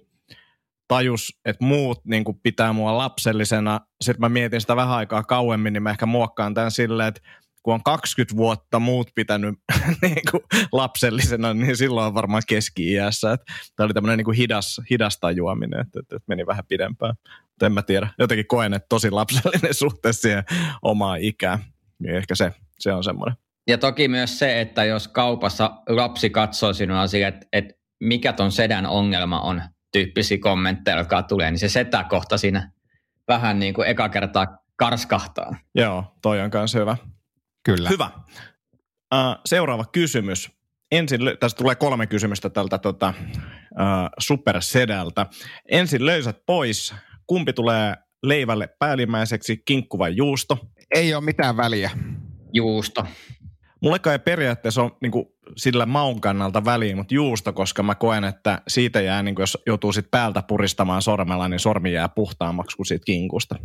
tajus, 0.88 1.40
että 1.46 1.66
muut 1.66 2.06
niin 2.06 2.24
kuin 2.24 2.40
pitää 2.44 2.74
mua 2.74 2.98
lapsellisena. 2.98 3.80
Sitten 4.02 4.22
mä 4.22 4.30
mietin 4.30 4.62
sitä 4.62 4.76
vähän 4.76 4.98
aikaa 4.98 5.24
kauemmin, 5.24 5.74
niin 5.74 5.84
mä 5.84 5.90
ehkä 5.90 6.06
muokkaan 6.06 6.54
tämän 6.54 6.72
silleen, 6.72 7.08
että 7.08 7.22
kun 7.64 7.74
on 7.74 7.84
20 7.84 8.38
vuotta 8.38 8.80
muut 8.80 9.12
pitänyt 9.16 9.56
niin 10.02 10.22
kuin 10.32 10.44
lapsellisena, 10.72 11.54
niin 11.54 11.78
silloin 11.78 12.08
on 12.08 12.14
varmaan 12.14 12.44
keski-iässä. 12.48 13.38
Tämä 13.76 13.86
oli 13.86 13.94
tämmöinen 13.94 14.18
niin 14.18 14.26
kuin 14.26 14.38
hidas, 14.38 14.82
hidas 14.90 15.20
tajuaminen, 15.20 15.80
että, 15.80 16.00
että, 16.00 16.16
että 16.16 16.26
meni 16.28 16.46
vähän 16.46 16.66
pidempään. 16.68 17.16
En 17.62 17.72
mä 17.72 17.82
tiedä. 17.82 18.08
Jotenkin 18.20 18.48
koen, 18.48 18.74
että 18.74 18.86
tosi 18.90 19.12
lapsellinen 19.12 19.74
suhteessa 19.84 20.22
siihen 20.22 20.44
omaan 20.82 21.20
ikään. 21.22 21.60
Niin 22.00 22.16
ehkä 22.16 22.36
se, 22.36 22.54
se 22.80 22.94
on 22.94 23.04
semmoinen. 23.04 23.38
Ja 23.68 23.78
toki 23.78 24.08
myös 24.08 24.40
se, 24.40 24.62
että 24.62 24.84
jos 24.84 25.08
kaupassa 25.08 25.72
lapsi 25.90 26.30
katsoo 26.30 26.74
sinua 26.74 27.08
sille, 27.08 27.28
että, 27.28 27.48
että 27.54 27.74
mikä 28.00 28.34
ton 28.34 28.52
sedän 28.52 28.86
ongelma 28.86 29.42
on, 29.42 29.62
tyyppisiä 29.92 30.38
kommentteja, 30.42 30.98
jotka 30.98 31.24
tulee, 31.24 31.52
niin 31.52 31.60
se 31.60 31.70
setä 31.70 32.04
kohta 32.04 32.38
siinä 32.38 32.72
vähän 33.28 33.60
niin 33.60 33.74
kuin 33.74 33.88
eka 33.88 34.10
kertaa 34.10 34.58
karskahtaa. 34.76 35.56
Joo, 35.76 36.04
toi 36.22 36.42
on 36.42 36.50
myös 36.54 36.74
hyvä. 36.74 36.98
Kyllä. 37.64 37.90
Hyvä. 37.90 38.10
Uh, 39.14 39.42
seuraava 39.46 39.86
kysymys. 39.86 40.52
Ensin, 40.92 41.22
tästä 41.40 41.58
tulee 41.58 41.76
kolme 41.76 42.08
kysymystä 42.08 42.50
tältä 42.50 42.78
tota, 42.78 43.14
uh, 43.72 44.10
supersedältä. 44.20 45.26
Ensin 45.72 46.06
löysät 46.06 46.46
pois. 46.46 46.94
Kumpi 47.28 47.54
tulee 47.54 47.96
leivälle 48.24 48.70
päällimmäiseksi, 48.80 49.58
kinkku 49.66 50.00
vai 50.00 50.16
juusto? 50.16 50.58
Ei 50.96 51.14
ole 51.14 51.24
mitään 51.24 51.58
väliä. 51.58 51.92
Juusto. 52.54 53.06
Mulle 53.82 54.00
kai 54.00 54.20
periaatteessa 54.20 54.84
on 54.84 54.98
niin 55.02 55.12
kuin, 55.12 55.26
sillä 55.58 55.86
maun 55.86 56.22
kannalta 56.22 56.66
väliin, 56.66 56.98
mutta 56.98 57.14
juusto, 57.14 57.54
koska 57.54 57.84
mä 57.84 57.96
koen, 57.96 58.24
että 58.24 58.62
siitä 58.68 59.02
jää, 59.02 59.24
niin 59.24 59.36
kuin, 59.36 59.44
jos 59.44 59.58
joutuu 59.66 59.92
sit 59.94 60.12
päältä 60.12 60.44
puristamaan 60.48 61.02
sormella, 61.02 61.48
niin 61.48 61.60
sormi 61.60 61.94
jää 61.94 62.10
puhtaammaksi 62.10 62.78
kuin 62.78 62.86
siitä 62.86 63.06
kinkusta. 63.06 63.56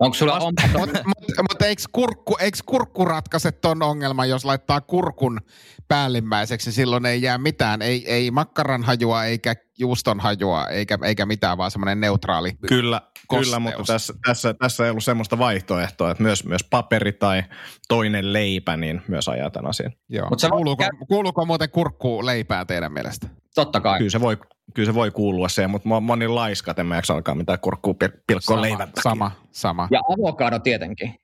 Onko 0.00 0.14
sulla 0.14 0.34
on... 0.34 0.54
Mutta 0.78 0.98
mut, 1.08 1.18
mut 1.50 1.62
eikö, 1.62 1.82
kurkku, 1.92 2.36
eikö 2.40 2.58
kurkku 2.66 3.04
ratkaise 3.04 3.52
ton 3.52 3.82
ongelman, 3.82 4.28
jos 4.28 4.44
laittaa 4.44 4.80
kurkun 4.80 5.40
päällimmäiseksi, 5.88 6.72
silloin 6.72 7.06
ei 7.06 7.22
jää 7.22 7.38
mitään, 7.38 7.82
ei, 7.82 8.12
ei 8.12 8.30
makkaran 8.30 8.82
hajua 8.82 9.24
eikä 9.24 9.54
juuston 9.78 10.20
hajua 10.20 10.66
eikä, 10.66 10.98
eikä 11.02 11.26
mitään, 11.26 11.58
vaan 11.58 11.70
semmoinen 11.70 12.00
neutraali 12.00 12.52
Kyllä, 12.68 13.00
kyllä 13.30 13.58
mutta 13.58 13.82
tässä, 13.86 14.14
tässä, 14.26 14.54
tässä 14.54 14.84
ei 14.84 14.90
ollut 14.90 15.04
semmoista 15.04 15.38
vaihtoehtoa, 15.38 16.10
että 16.10 16.22
myös, 16.22 16.44
myös 16.44 16.64
paperi 16.64 17.12
tai 17.12 17.42
toinen 17.88 18.32
leipä, 18.32 18.76
niin 18.76 19.02
myös 19.08 19.28
ajaa 19.28 19.50
tämän 19.50 19.70
asian. 19.70 19.92
Joo. 20.08 20.28
Mut 20.28 20.40
se 20.40 20.48
kuuluuko, 20.48 20.82
käy... 20.82 20.90
kuuluuko 21.08 21.44
muuten 21.44 21.70
kurkku 21.70 22.26
leipää 22.26 22.64
teidän 22.64 22.92
mielestä? 22.92 23.28
Totta 23.54 23.80
kai. 23.80 23.98
Kyllä 23.98 24.10
se 24.10 24.20
voi, 24.20 24.36
kyllä 24.74 24.86
se 24.86 24.94
voi 24.94 25.10
kuulua 25.10 25.48
se, 25.48 25.66
mutta 25.66 25.88
mä, 25.88 26.00
mä 26.00 26.12
oon 26.12 26.18
niin 26.18 26.34
laiska, 26.34 26.70
että 26.70 26.84
mä 26.84 27.00
alkaa 27.08 27.34
mitään 27.34 27.60
kurkkuu 27.60 27.94
pilkkoa 28.26 28.62
leivän 28.62 28.88
takia. 28.88 29.02
Sama, 29.02 29.30
sama. 29.50 29.88
Ja 29.90 30.00
avokado 30.12 30.58
tietenkin. 30.58 31.14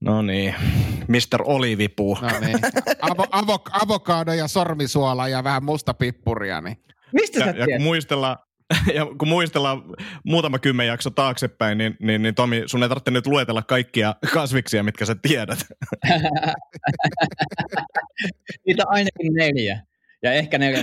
No 0.00 0.22
niin, 0.22 0.54
Mr. 1.08 1.42
Olivipuu. 1.44 2.18
No 2.20 2.40
niin, 2.40 2.58
Avo, 3.00 3.26
avok, 3.30 3.70
avokado 3.82 4.32
ja 4.32 4.48
sormisuola 4.48 5.28
ja 5.28 5.44
vähän 5.44 5.64
musta 5.64 5.94
pippuria. 5.94 6.60
Niin. 6.60 6.76
Mistä 7.12 7.40
ja, 7.40 7.44
sä 7.44 7.52
ja 7.58 7.66
kun 7.66 7.82
muistellaan, 7.82 8.36
ja 8.94 9.06
kun 9.18 9.28
muistellaan 9.28 9.82
muutama 10.24 10.58
kymmen 10.58 10.86
jakso 10.86 11.10
taaksepäin, 11.10 11.78
niin, 11.78 11.96
niin, 12.00 12.22
niin 12.22 12.34
Tomi, 12.34 12.62
sun 12.66 12.82
ei 12.82 12.88
tarvitse 12.88 13.10
nyt 13.10 13.26
luetella 13.26 13.62
kaikkia 13.62 14.14
kasviksia, 14.32 14.82
mitkä 14.82 15.06
sä 15.06 15.16
tiedät. 15.22 15.58
Niitä 18.66 18.82
on 18.86 18.94
ainakin 18.94 19.34
neljä. 19.34 19.82
Ja 20.24 20.32
ehkä 20.32 20.58
neljä. 20.58 20.82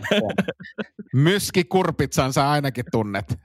Myskikurpitsan 1.13 2.33
sä 2.33 2.49
ainakin 2.49 2.85
tunnet. 2.91 3.39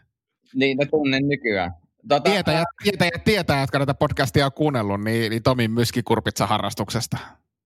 Niin, 0.55 0.79
ne 0.79 0.87
tunnen 0.87 1.29
nykyään. 1.29 1.73
Tota, 2.09 2.31
tietäjät, 2.31 2.69
tietäjät, 2.83 3.25
tietäjät, 3.25 3.61
jotka 3.61 3.79
näitä 3.79 3.95
podcastia 3.95 4.47
on 4.47 4.53
kuunnellut, 4.53 5.05
niin, 5.05 5.31
niin 5.31 5.43
Tomin 5.43 5.71
myskikurpitsa 5.71 6.47
harrastuksesta. 6.47 7.17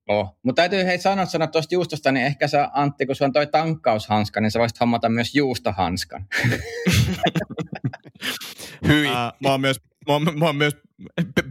Oh. 0.08 0.38
Mutta 0.42 0.62
täytyy 0.62 0.84
hei 0.84 0.98
sanoa, 0.98 1.26
sanoa 1.26 1.46
tuosta 1.46 1.74
juustosta, 1.74 2.12
niin 2.12 2.26
ehkä 2.26 2.48
sä 2.48 2.70
Antti, 2.72 3.06
kun 3.06 3.16
sulla 3.16 3.28
on 3.28 3.32
toi 3.32 3.46
tankkaushanska, 3.46 4.40
niin 4.40 4.50
sä 4.50 4.58
voisit 4.58 4.80
hommata 4.80 5.08
myös 5.08 5.34
juustohanskan. 5.34 6.26
Hyi. 8.88 9.06
Uh, 9.06 9.12
mä 9.12 9.50
oon 9.50 9.60
myös, 9.60 9.80
mä 10.06 10.12
oon, 10.12 10.38
mä 10.38 10.44
oon 10.44 10.56
myös 10.56 10.76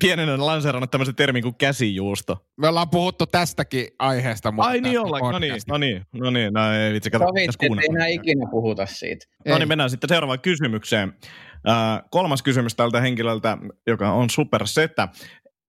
pienenä 0.01 0.45
lanseerannut 0.45 0.91
tämmöisen 0.91 1.15
termin 1.15 1.43
kuin 1.43 1.55
käsijuusto. 1.55 2.45
Me 2.57 2.67
ollaan 2.67 2.89
puhuttu 2.89 3.25
tästäkin 3.25 3.87
aiheesta. 3.99 4.51
Mutta 4.51 4.69
Ai 4.69 4.81
niin 4.81 4.99
ollaan, 4.99 5.33
no 5.33 5.39
niin, 5.39 5.55
no 5.67 5.77
niin, 5.77 6.05
no 6.13 6.29
niin, 6.29 6.53
no 6.53 6.73
ei 6.73 6.93
vitsi, 6.93 7.09
kato, 7.09 7.25
Sovittiin, 7.25 7.79
ei 7.79 7.85
enää 7.89 8.07
ikinä 8.07 8.47
puhuta 8.51 8.85
siitä. 8.85 9.25
No 9.47 9.57
niin, 9.57 9.67
mennään 9.67 9.89
sitten 9.89 10.09
seuraavaan 10.09 10.39
kysymykseen. 10.39 11.09
Uh, 11.09 12.09
kolmas 12.11 12.43
kysymys 12.43 12.75
tältä 12.75 13.01
henkilöltä, 13.01 13.57
joka 13.87 14.11
on 14.11 14.29
supersetä. 14.29 15.07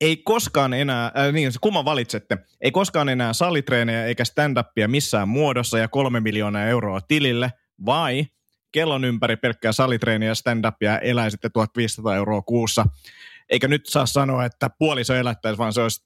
Ei 0.00 0.16
koskaan 0.16 0.74
enää, 0.74 1.04
äh, 1.04 1.32
niin 1.32 1.52
kumman 1.60 1.84
valitsette, 1.84 2.38
ei 2.60 2.70
koskaan 2.70 3.08
enää 3.08 3.32
salitreenejä 3.32 4.04
eikä 4.04 4.24
stand-upia 4.24 4.88
missään 4.88 5.28
muodossa 5.28 5.78
ja 5.78 5.88
kolme 5.88 6.20
miljoonaa 6.20 6.64
euroa 6.64 7.00
tilille, 7.00 7.52
vai 7.86 8.26
kellon 8.72 9.04
ympäri 9.04 9.36
pelkkää 9.36 9.72
salitreeniä 9.72 10.28
ja 10.28 10.34
stand-upia 10.34 10.98
eläisitte 11.02 11.50
1500 11.50 12.16
euroa 12.16 12.42
kuussa. 12.42 12.86
Eikä 13.48 13.68
nyt 13.68 13.86
saa 13.86 14.06
sanoa, 14.06 14.44
että 14.44 14.70
puoliso 14.78 15.14
elättäisi, 15.14 15.58
vaan 15.58 15.72
se 15.72 15.82
olisi 15.82 16.04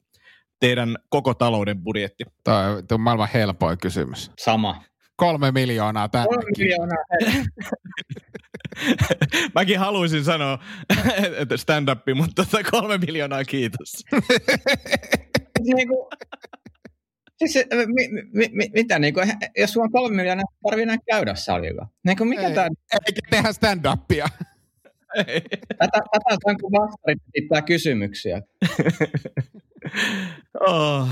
teidän 0.61 0.97
koko 1.09 1.35
talouden 1.35 1.83
budjetti. 1.83 2.25
Tämä 2.45 2.77
on 2.93 3.01
maailman 3.01 3.29
helpoin 3.35 3.79
kysymys. 3.79 4.31
Sama. 4.39 4.83
Kolme 5.17 5.51
miljoonaa 5.51 6.09
tänne. 6.09 6.27
Kolme 6.27 6.51
miljoonaa. 6.59 7.05
Mäkin 9.55 9.79
haluaisin 9.79 10.25
sanoa, 10.25 10.59
että 11.41 11.57
stand-up, 11.57 12.01
mutta 12.15 12.45
tota 12.45 12.71
kolme 12.71 12.99
miljoonaa 12.99 13.45
kiitos. 13.45 14.05
niin 15.75 15.89
kuin, 15.89 16.09
siis, 17.39 17.67
mi, 17.87 18.09
mi, 18.33 18.49
mi, 18.53 18.71
mitä, 18.75 18.99
niin 18.99 19.15
kuin, 19.15 19.33
jos 19.57 19.73
sulla 19.73 19.85
on 19.85 19.93
kolme 19.93 20.17
miljoonaa, 20.17 20.45
tarvii 20.63 20.83
enää 20.83 20.97
käydä 21.11 21.35
salilla. 21.35 21.89
Niin 22.05 22.17
kuin, 22.17 22.29
mikä 22.29 22.49
Ei, 22.49 22.55
tämä... 22.55 22.69
Eikä 23.07 23.21
tehdä 23.31 23.53
stand-upia. 23.53 24.29
Tätä, 25.79 25.99
tätä 26.13 26.37
on 26.45 26.57
kun 26.61 26.73
vastarit 26.73 27.23
esittää 27.35 27.63
kysymyksiä. 27.63 28.43
oh. 30.69 31.09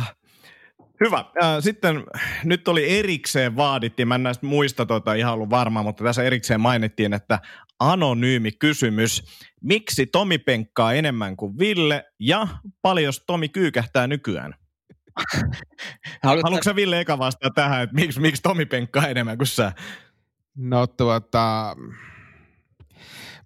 Hyvä. 1.05 1.25
Sitten 1.61 2.05
nyt 2.45 2.69
oli 2.69 2.99
erikseen 2.99 3.57
vaadittiin, 3.57 4.09
mä 4.09 4.15
en 4.15 4.23
näistä 4.23 4.47
muista 4.47 4.87
tuota 4.87 5.15
ihan 5.15 5.35
ollut 5.35 5.51
varma, 5.51 5.83
mutta 5.83 6.05
tässä 6.05 6.23
erikseen 6.23 6.61
mainittiin, 6.61 7.13
että 7.13 7.39
anonyymi 7.81 8.53
kysymys. 8.53 9.25
Miksi 9.63 10.07
Tomi 10.07 10.39
penkkaa 10.39 10.93
enemmän 10.93 11.37
kuin 11.37 11.59
Ville 11.59 12.05
ja 12.21 12.49
paljon 12.83 13.13
Tomi 13.27 13.49
kyykähtää 13.49 14.07
nykyään? 14.07 14.55
Haluatko, 16.23 16.47
Haluatko 16.49 16.63
sä 16.65 16.77
Ville 16.77 17.01
eka 17.01 17.19
vastaa 17.19 17.51
tähän, 17.55 17.83
että 17.83 17.95
miksi, 17.95 18.21
miksi 18.21 18.43
Tomi 18.43 18.67
penkkaa 18.67 19.09
enemmän 19.09 19.39
kuin 19.39 19.47
sä? 19.47 19.73
No 20.57 20.87
tuota, 20.87 21.77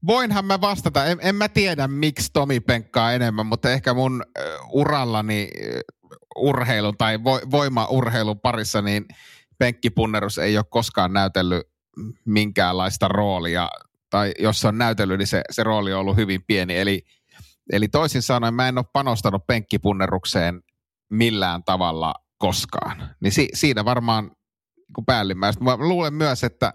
voinhan 0.06 0.44
mä 0.44 0.60
vastata. 0.60 1.04
En, 1.04 1.18
en 1.22 1.34
mä 1.34 1.48
tiedä, 1.48 1.88
miksi 1.88 2.30
Tomi 2.32 2.60
penkkaa 2.60 3.12
enemmän, 3.12 3.46
mutta 3.46 3.70
ehkä 3.70 3.94
mun 3.94 4.24
urallani 4.72 5.50
urheilun 6.36 6.96
tai 6.96 7.24
vo, 7.24 7.40
voimaurheilun 7.50 8.40
parissa, 8.40 8.82
niin 8.82 9.04
penkkipunnerus 9.58 10.38
ei 10.38 10.56
ole 10.56 10.64
koskaan 10.70 11.12
näytellyt 11.12 11.62
minkäänlaista 12.24 13.08
roolia. 13.08 13.68
Tai 14.10 14.32
jos 14.38 14.60
se 14.60 14.68
on 14.68 14.78
näytellyt, 14.78 15.18
niin 15.18 15.26
se, 15.26 15.42
se 15.50 15.62
rooli 15.62 15.92
on 15.92 16.00
ollut 16.00 16.16
hyvin 16.16 16.40
pieni. 16.46 16.78
Eli, 16.78 17.02
eli 17.72 17.88
toisin 17.88 18.22
sanoen 18.22 18.54
mä 18.54 18.68
en 18.68 18.78
ole 18.78 18.86
panostanut 18.92 19.46
penkkipunnerukseen 19.46 20.62
millään 21.10 21.64
tavalla 21.64 22.14
koskaan. 22.38 23.14
Niin 23.20 23.32
si, 23.32 23.48
siinä 23.54 23.84
varmaan 23.84 24.24
niin 24.24 25.06
päällimmäistä. 25.06 25.64
Mä 25.64 25.76
luulen 25.76 26.14
myös, 26.14 26.44
että 26.44 26.72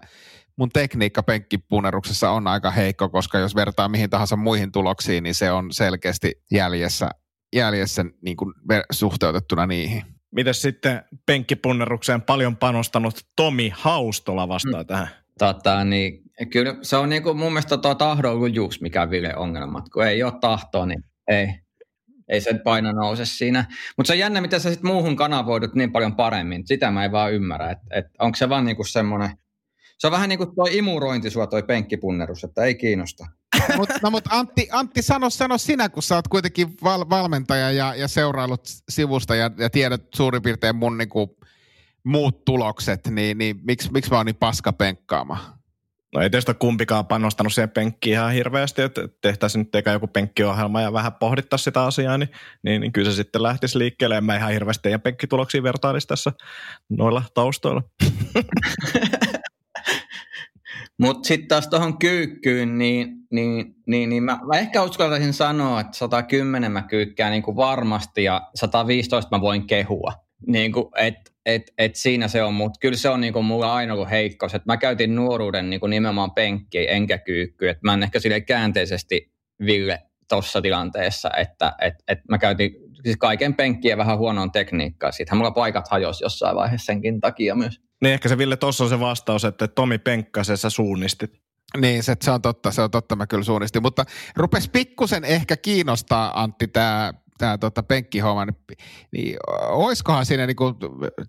mun 0.56 0.68
tekniikka 0.68 1.22
penkkipunneruksessa 1.22 2.30
on 2.30 2.46
aika 2.46 2.70
heikko, 2.70 3.08
koska 3.08 3.38
jos 3.38 3.54
vertaa 3.54 3.88
mihin 3.88 4.10
tahansa 4.10 4.36
muihin 4.36 4.72
tuloksiin, 4.72 5.22
niin 5.22 5.34
se 5.34 5.52
on 5.52 5.72
selkeästi 5.72 6.32
jäljessä, 6.50 7.10
jäljessä 7.54 8.04
niin 8.22 8.36
kuin 8.36 8.54
suhteutettuna 8.92 9.66
niihin. 9.66 10.02
Mites 10.30 10.62
sitten 10.62 11.04
penkkipunnerukseen 11.26 12.22
paljon 12.22 12.56
panostanut 12.56 13.14
Tomi 13.36 13.72
Haustola 13.74 14.48
vastaa 14.48 14.82
mm. 14.82 14.86
tähän? 14.86 15.08
Tota, 15.38 15.84
niin, 15.84 16.22
kyllä 16.52 16.76
se 16.82 16.96
on 16.96 17.08
niin 17.08 17.22
kuin 17.22 17.36
mun 17.36 17.52
mielestä 17.52 17.78
tuo 17.78 17.94
tahdonlujuus, 17.94 18.80
mikä 18.80 19.10
Ville 19.10 19.36
ongelmat. 19.36 19.88
Kun 19.88 20.06
ei 20.06 20.22
ole 20.22 20.32
tahtoa, 20.40 20.86
niin 20.86 21.04
ei, 21.28 21.48
ei 22.28 22.40
se 22.40 22.54
paino 22.54 22.92
nouse 22.92 23.24
siinä. 23.24 23.64
Mutta 23.96 24.06
se 24.06 24.12
on 24.12 24.18
jännä, 24.18 24.40
miten 24.40 24.60
sä 24.60 24.70
sitten 24.70 24.90
muuhun 24.90 25.16
kanavoidut 25.16 25.74
niin 25.74 25.92
paljon 25.92 26.16
paremmin. 26.16 26.66
Sitä 26.66 26.90
mä 26.90 27.04
en 27.04 27.12
vaan 27.12 27.32
ymmärrä. 27.32 27.70
Että 27.70 27.86
et 27.90 28.06
onko 28.18 28.36
se 28.36 28.48
vaan 28.48 28.64
niinku 28.64 28.84
semmoinen 28.84 29.30
se 30.02 30.06
on 30.06 30.12
vähän 30.12 30.28
niin 30.28 30.38
kuin 30.38 30.54
tuo 30.54 30.68
imurointi 30.70 31.30
sua 31.30 31.46
toi 31.46 31.62
penkkipunnerus, 31.62 32.44
että 32.44 32.64
ei 32.64 32.74
kiinnosta. 32.74 33.26
Mut, 33.76 33.88
no 34.02 34.10
mutta 34.10 34.30
Antti, 34.32 34.68
Antti 34.72 35.02
sano, 35.02 35.30
sano 35.30 35.58
sinä, 35.58 35.88
kun 35.88 36.02
sä 36.02 36.14
oot 36.14 36.28
kuitenkin 36.28 36.74
val, 36.82 37.04
valmentaja 37.10 37.70
ja, 37.70 37.94
ja 37.94 38.08
seurailut 38.08 38.60
sivusta 38.88 39.34
ja, 39.34 39.50
ja 39.58 39.70
tiedät 39.70 40.02
suurin 40.14 40.42
piirtein 40.42 40.76
mun 40.76 40.98
niinku, 40.98 41.36
muut 42.04 42.44
tulokset, 42.44 43.06
niin, 43.06 43.38
niin 43.38 43.60
miksi, 43.62 43.92
miksi 43.92 44.10
mä 44.10 44.16
oon 44.16 44.26
niin 44.26 44.36
paska 44.36 44.72
penkkaamaan? 44.72 45.61
No 46.14 46.20
ei 46.20 46.30
teistä 46.30 46.54
kumpikaan 46.54 47.06
panostanut 47.06 47.52
siihen 47.52 47.70
penkkiin 47.70 48.12
ihan 48.12 48.32
hirveästi, 48.32 48.82
että 48.82 49.08
tehtäisiin 49.20 49.60
nyt 49.60 49.74
eikä 49.74 49.92
joku 49.92 50.06
penkkiohjelma 50.06 50.80
ja 50.80 50.92
vähän 50.92 51.12
pohdittaisiin 51.12 51.64
sitä 51.64 51.84
asiaa, 51.84 52.18
niin, 52.18 52.28
niin, 52.62 52.80
niin 52.80 52.92
kyllä 52.92 53.10
se 53.10 53.16
sitten 53.16 53.42
lähtisi 53.42 53.78
liikkeelle. 53.78 54.16
En 54.16 54.24
mä 54.24 54.36
ihan 54.36 54.52
hirveästi 54.52 54.82
teidän 54.82 55.00
penkkituloksia 55.00 55.62
vertailisi 55.62 56.08
tässä 56.08 56.32
noilla 56.88 57.22
taustoilla. 57.34 57.82
Mutta 60.98 61.26
sitten 61.26 61.48
taas 61.48 61.68
tuohon 61.68 61.98
kyykkyyn, 61.98 62.78
niin, 62.78 63.16
niin, 63.30 63.74
niin, 63.86 64.08
niin 64.08 64.22
mä, 64.22 64.38
mä 64.52 64.58
ehkä 64.58 64.82
uskaltaisin 64.82 65.32
sanoa, 65.32 65.80
että 65.80 65.96
110 65.96 66.72
mä 66.72 66.82
kyykkään 66.82 67.32
niin 67.32 67.42
kuin 67.42 67.56
varmasti 67.56 68.24
ja 68.24 68.50
115 68.54 69.36
mä 69.36 69.40
voin 69.40 69.66
kehua. 69.66 70.12
Niin 70.46 70.72
kuin, 70.72 70.86
et, 70.96 71.31
et, 71.46 71.62
et 71.78 71.96
siinä 71.96 72.28
se 72.28 72.42
on, 72.42 72.54
mutta 72.54 72.78
kyllä 72.80 72.96
se 72.96 73.08
on 73.08 73.20
niin 73.20 73.32
kuin 73.32 73.44
mulla 73.44 73.74
aina 73.74 73.94
ollut 73.94 74.10
heikkous, 74.10 74.54
että 74.54 74.72
mä 74.72 74.76
käytin 74.76 75.14
nuoruuden 75.14 75.70
niin 75.70 75.80
kuin 75.80 75.90
nimenomaan 75.90 76.30
penkkiä 76.30 76.90
enkä 76.90 77.18
kyykkyä, 77.18 77.70
että 77.70 77.80
mä 77.84 77.94
en 77.94 78.02
ehkä 78.02 78.20
sille 78.20 78.40
käänteisesti 78.40 79.32
Ville 79.64 80.02
tuossa 80.28 80.62
tilanteessa, 80.62 81.30
että 81.36 81.72
et, 81.80 81.94
et 82.08 82.18
mä 82.28 82.38
käytin 82.38 82.70
siis 83.02 83.16
kaiken 83.16 83.54
penkkiä 83.54 83.96
vähän 83.96 84.18
huonoon 84.18 84.52
tekniikkaan. 84.52 85.12
Sittenhän 85.12 85.38
mulla 85.38 85.50
paikat 85.50 85.88
hajosi 85.88 86.24
jossain 86.24 86.56
vaiheessa 86.56 86.86
senkin 86.86 87.20
takia 87.20 87.54
myös. 87.54 87.80
Niin 88.02 88.14
ehkä 88.14 88.28
se 88.28 88.38
Ville, 88.38 88.56
tuossa 88.56 88.84
on 88.84 88.90
se 88.90 89.00
vastaus, 89.00 89.44
että 89.44 89.68
Tomi 89.68 89.98
Penkkasen 89.98 90.56
sä 90.56 90.70
suunnistit. 90.70 91.32
Niin, 91.80 92.02
se, 92.02 92.16
se 92.22 92.30
on 92.30 92.42
totta, 92.42 92.70
se 92.70 92.82
on 92.82 92.90
totta, 92.90 93.16
mä 93.16 93.26
kyllä 93.26 93.44
suunnistin. 93.44 93.82
Mutta 93.82 94.04
rupes 94.36 94.68
pikkusen 94.68 95.24
ehkä 95.24 95.56
kiinnostaa, 95.56 96.42
Antti, 96.42 96.68
tämä 96.68 97.12
tämä 97.38 97.58
tota, 97.58 97.82
penkkihomma, 97.82 98.44
niin, 98.44 98.56
niin 99.12 99.36
olisikohan 99.68 100.26
siinä 100.26 100.46
niinku 100.46 100.76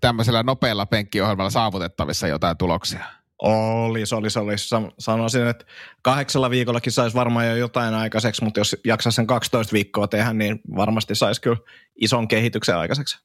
tämmöisellä 0.00 0.42
nopealla 0.42 0.86
penkkiohjelmalla 0.86 1.50
saavutettavissa 1.50 2.28
jotain 2.28 2.56
tuloksia? 2.56 3.04
Olisi, 3.42 4.14
olisi, 4.14 4.38
olisi. 4.38 4.74
Sanoisin, 4.98 5.46
että 5.46 5.64
kahdeksalla 6.02 6.50
viikollakin 6.50 6.92
saisi 6.92 7.16
varmaan 7.16 7.46
jo 7.46 7.56
jotain 7.56 7.94
aikaiseksi, 7.94 8.44
mutta 8.44 8.60
jos 8.60 8.76
jaksaisi 8.84 9.16
sen 9.16 9.26
12 9.26 9.72
viikkoa 9.72 10.08
tehdä, 10.08 10.32
niin 10.32 10.60
varmasti 10.76 11.14
saisi 11.14 11.40
kyllä 11.40 11.56
ison 11.96 12.28
kehityksen 12.28 12.76
aikaiseksi. 12.76 13.18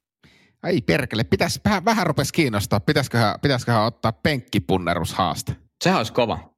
Ai 0.63 0.81
perkele, 0.81 1.23
pitäisi 1.23 1.61
vähän, 1.65 1.85
vähän 1.85 2.07
rupesi 2.07 2.33
kiinnostaa. 2.33 2.79
Pitäisiköhän, 2.79 3.35
pitäisiköhän 3.41 3.83
ottaa 3.83 4.11
penkkipunnerushaaste? 4.11 5.55
Sehän 5.83 5.97
olisi 5.97 6.13
kova. 6.13 6.48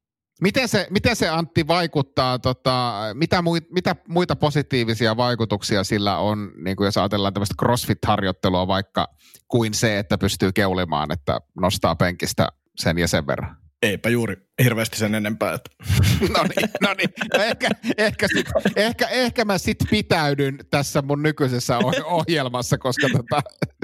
Miten 0.41 0.67
se, 0.67 0.87
miten 0.89 1.15
se 1.15 1.29
Antti 1.29 1.67
vaikuttaa, 1.67 2.39
tota, 2.39 3.01
mitä, 3.13 3.41
muit, 3.41 3.71
mitä 3.71 3.95
muita 4.07 4.35
positiivisia 4.35 5.17
vaikutuksia 5.17 5.83
sillä 5.83 6.17
on, 6.17 6.51
niin 6.63 6.75
kuin 6.75 6.85
jos 6.85 6.97
ajatellaan 6.97 7.33
tämmöistä 7.33 7.55
crossfit-harjoittelua 7.61 8.67
vaikka, 8.67 9.07
kuin 9.47 9.73
se, 9.73 9.99
että 9.99 10.17
pystyy 10.17 10.51
keulimaan, 10.51 11.11
että 11.11 11.41
nostaa 11.55 11.95
penkistä 11.95 12.47
sen 12.77 12.97
ja 12.97 13.07
sen 13.07 13.27
verran? 13.27 13.57
Eipä 13.81 14.09
juuri 14.09 14.35
hirveästi 14.63 14.97
sen 14.97 15.15
enempää. 15.15 15.53
Että. 15.53 15.69
no 16.37 16.43
niin, 16.43 16.69
no 16.81 16.93
niin. 16.93 17.09
No 17.37 17.43
ehkä, 17.43 17.69
ehkä, 17.97 18.27
sit, 18.35 18.45
ehkä, 18.75 19.07
ehkä 19.07 19.45
mä 19.45 19.57
sit 19.57 19.77
pitäydyn 19.89 20.59
tässä 20.71 21.01
mun 21.01 21.23
nykyisessä 21.23 21.77
ohjelmassa, 22.05 22.77
koska 22.77 23.07
tota, 23.17 23.41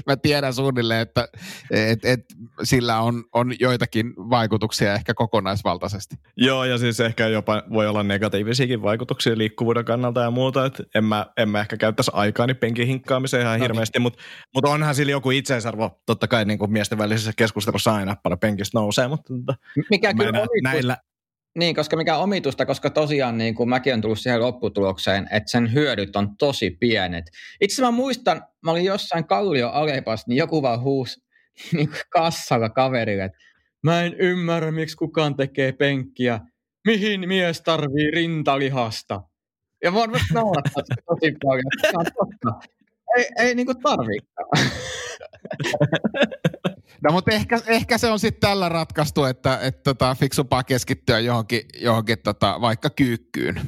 mä 0.08 0.16
tiedän 0.18 0.54
suunnilleen, 0.54 1.02
että 1.02 1.28
et, 1.72 2.06
et, 2.06 2.20
sillä 2.64 3.00
on, 3.00 3.24
on 3.34 3.54
joitakin 3.60 4.14
vaikutuksia 4.18 4.94
ehkä 4.94 5.14
kokonaisvaltaisesti. 5.14 6.16
Joo, 6.38 6.64
ja 6.64 6.78
siis 6.78 7.00
ehkä 7.00 7.28
jopa 7.28 7.64
voi 7.74 7.88
olla 7.88 8.04
negatiivisiakin 8.04 8.82
vaikutuksia 8.82 9.38
liikkuvuuden 9.38 9.86
kannalta 9.86 10.22
ja 10.22 10.32
muuta, 10.32 10.66
että 10.66 10.84
en 10.96 11.04
mä, 11.04 11.26
en 11.38 11.50
mä 11.50 11.60
ehkä 11.60 11.78
käyttäisi 11.78 12.12
aikaani 12.14 12.54
penkin 12.54 12.88
hinkkaamiseen 12.88 13.42
ihan 13.42 13.54
no 13.54 13.58
niin. 13.58 13.62
hirveästi, 13.62 14.00
mutta 14.00 14.24
mut 14.56 14.66
onhan 14.66 14.96
sillä 14.96 15.12
joku 15.12 15.32
itseisarvo, 15.32 16.02
totta 16.06 16.28
kai 16.28 16.46
niin 16.46 16.60
kuin 16.60 16.72
miesten 16.72 16.98
välisessä 16.98 17.32
keskustelussa 17.36 17.94
aina 17.94 18.16
paljon 18.24 18.40
penkistä 18.40 18.78
nousee, 18.78 19.08
mutta 19.08 19.34
tota, 19.34 19.56
Mikä 19.90 20.14
kyllä 20.14 20.32
näillä... 20.64 20.98
Niin, 21.58 21.76
koska 21.76 21.98
mikä 21.98 22.18
omitusta, 22.18 22.66
koska 22.66 22.90
tosiaan 22.90 23.38
niin 23.38 23.56
kuin 23.56 23.70
mäkin 23.70 23.94
olen 23.94 24.02
tullut 24.02 24.20
siihen 24.20 24.42
lopputulokseen, 24.42 25.28
että 25.32 25.52
sen 25.52 25.74
hyödyt 25.74 26.16
on 26.16 26.38
tosi 26.38 26.78
pienet. 26.80 27.26
Itse 27.62 27.82
mä 27.82 27.92
muistan, 27.92 28.44
mä 28.66 28.72
olin 28.72 28.86
jossain 28.86 29.28
Kallio 29.28 29.70
Alepas, 29.70 30.28
niin 30.28 30.38
joku 30.38 30.62
vaan 30.62 30.82
huusi 30.82 31.20
niin 31.74 31.88
kuin 31.88 32.02
kassalla 32.10 32.70
kaverille, 32.70 33.24
että 33.24 33.38
mä 33.84 34.04
en 34.04 34.14
ymmärrä, 34.14 34.72
miksi 34.72 34.98
kukaan 34.98 35.36
tekee 35.36 35.72
penkkiä. 35.72 36.40
Mihin 36.86 37.28
mies 37.28 37.62
tarvii 37.62 38.12
rintalihasta? 38.12 39.22
Ja 39.84 39.92
mä 39.92 40.00
varmasti 40.00 40.34
naurattaa 40.34 40.84
tosi 41.06 41.36
paljon. 41.44 41.64
Se 41.82 41.92
on 41.94 42.06
totta. 42.06 42.70
Ei, 43.18 43.26
ei 43.38 43.56
niin 43.56 43.66
kuin 43.66 43.82
tarvikaan. 43.82 44.48
No 47.04 47.12
mutta 47.12 47.32
ehkä, 47.32 47.60
ehkä 47.68 47.98
se 47.98 48.12
on 48.12 48.20
sitten 48.20 48.50
tällä 48.50 48.70
ratkaistu, 48.70 49.24
että 49.24 49.60
et, 49.62 49.84
tota, 49.84 50.16
fiksumpaa 50.16 50.64
keskittyä 50.64 51.20
johonkin, 51.20 51.62
johonkin 51.82 52.18
tota, 52.24 52.62
vaikka 52.62 52.90
kyykkyyn. 52.90 53.62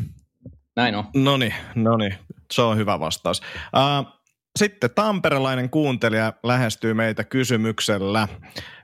Näin 0.76 0.96
on. 0.96 1.04
No 1.16 1.38
niin, 1.38 1.54
no 1.76 1.98
niin. 1.98 2.16
Se 2.54 2.62
on 2.62 2.78
hyvä 2.78 3.00
vastaus. 3.00 3.42
Uh, 3.76 4.20
sitten 4.60 4.90
tamperelainen 4.96 5.70
kuuntelija 5.70 6.34
lähestyy 6.44 6.94
meitä 6.94 7.24
kysymyksellä. 7.24 8.28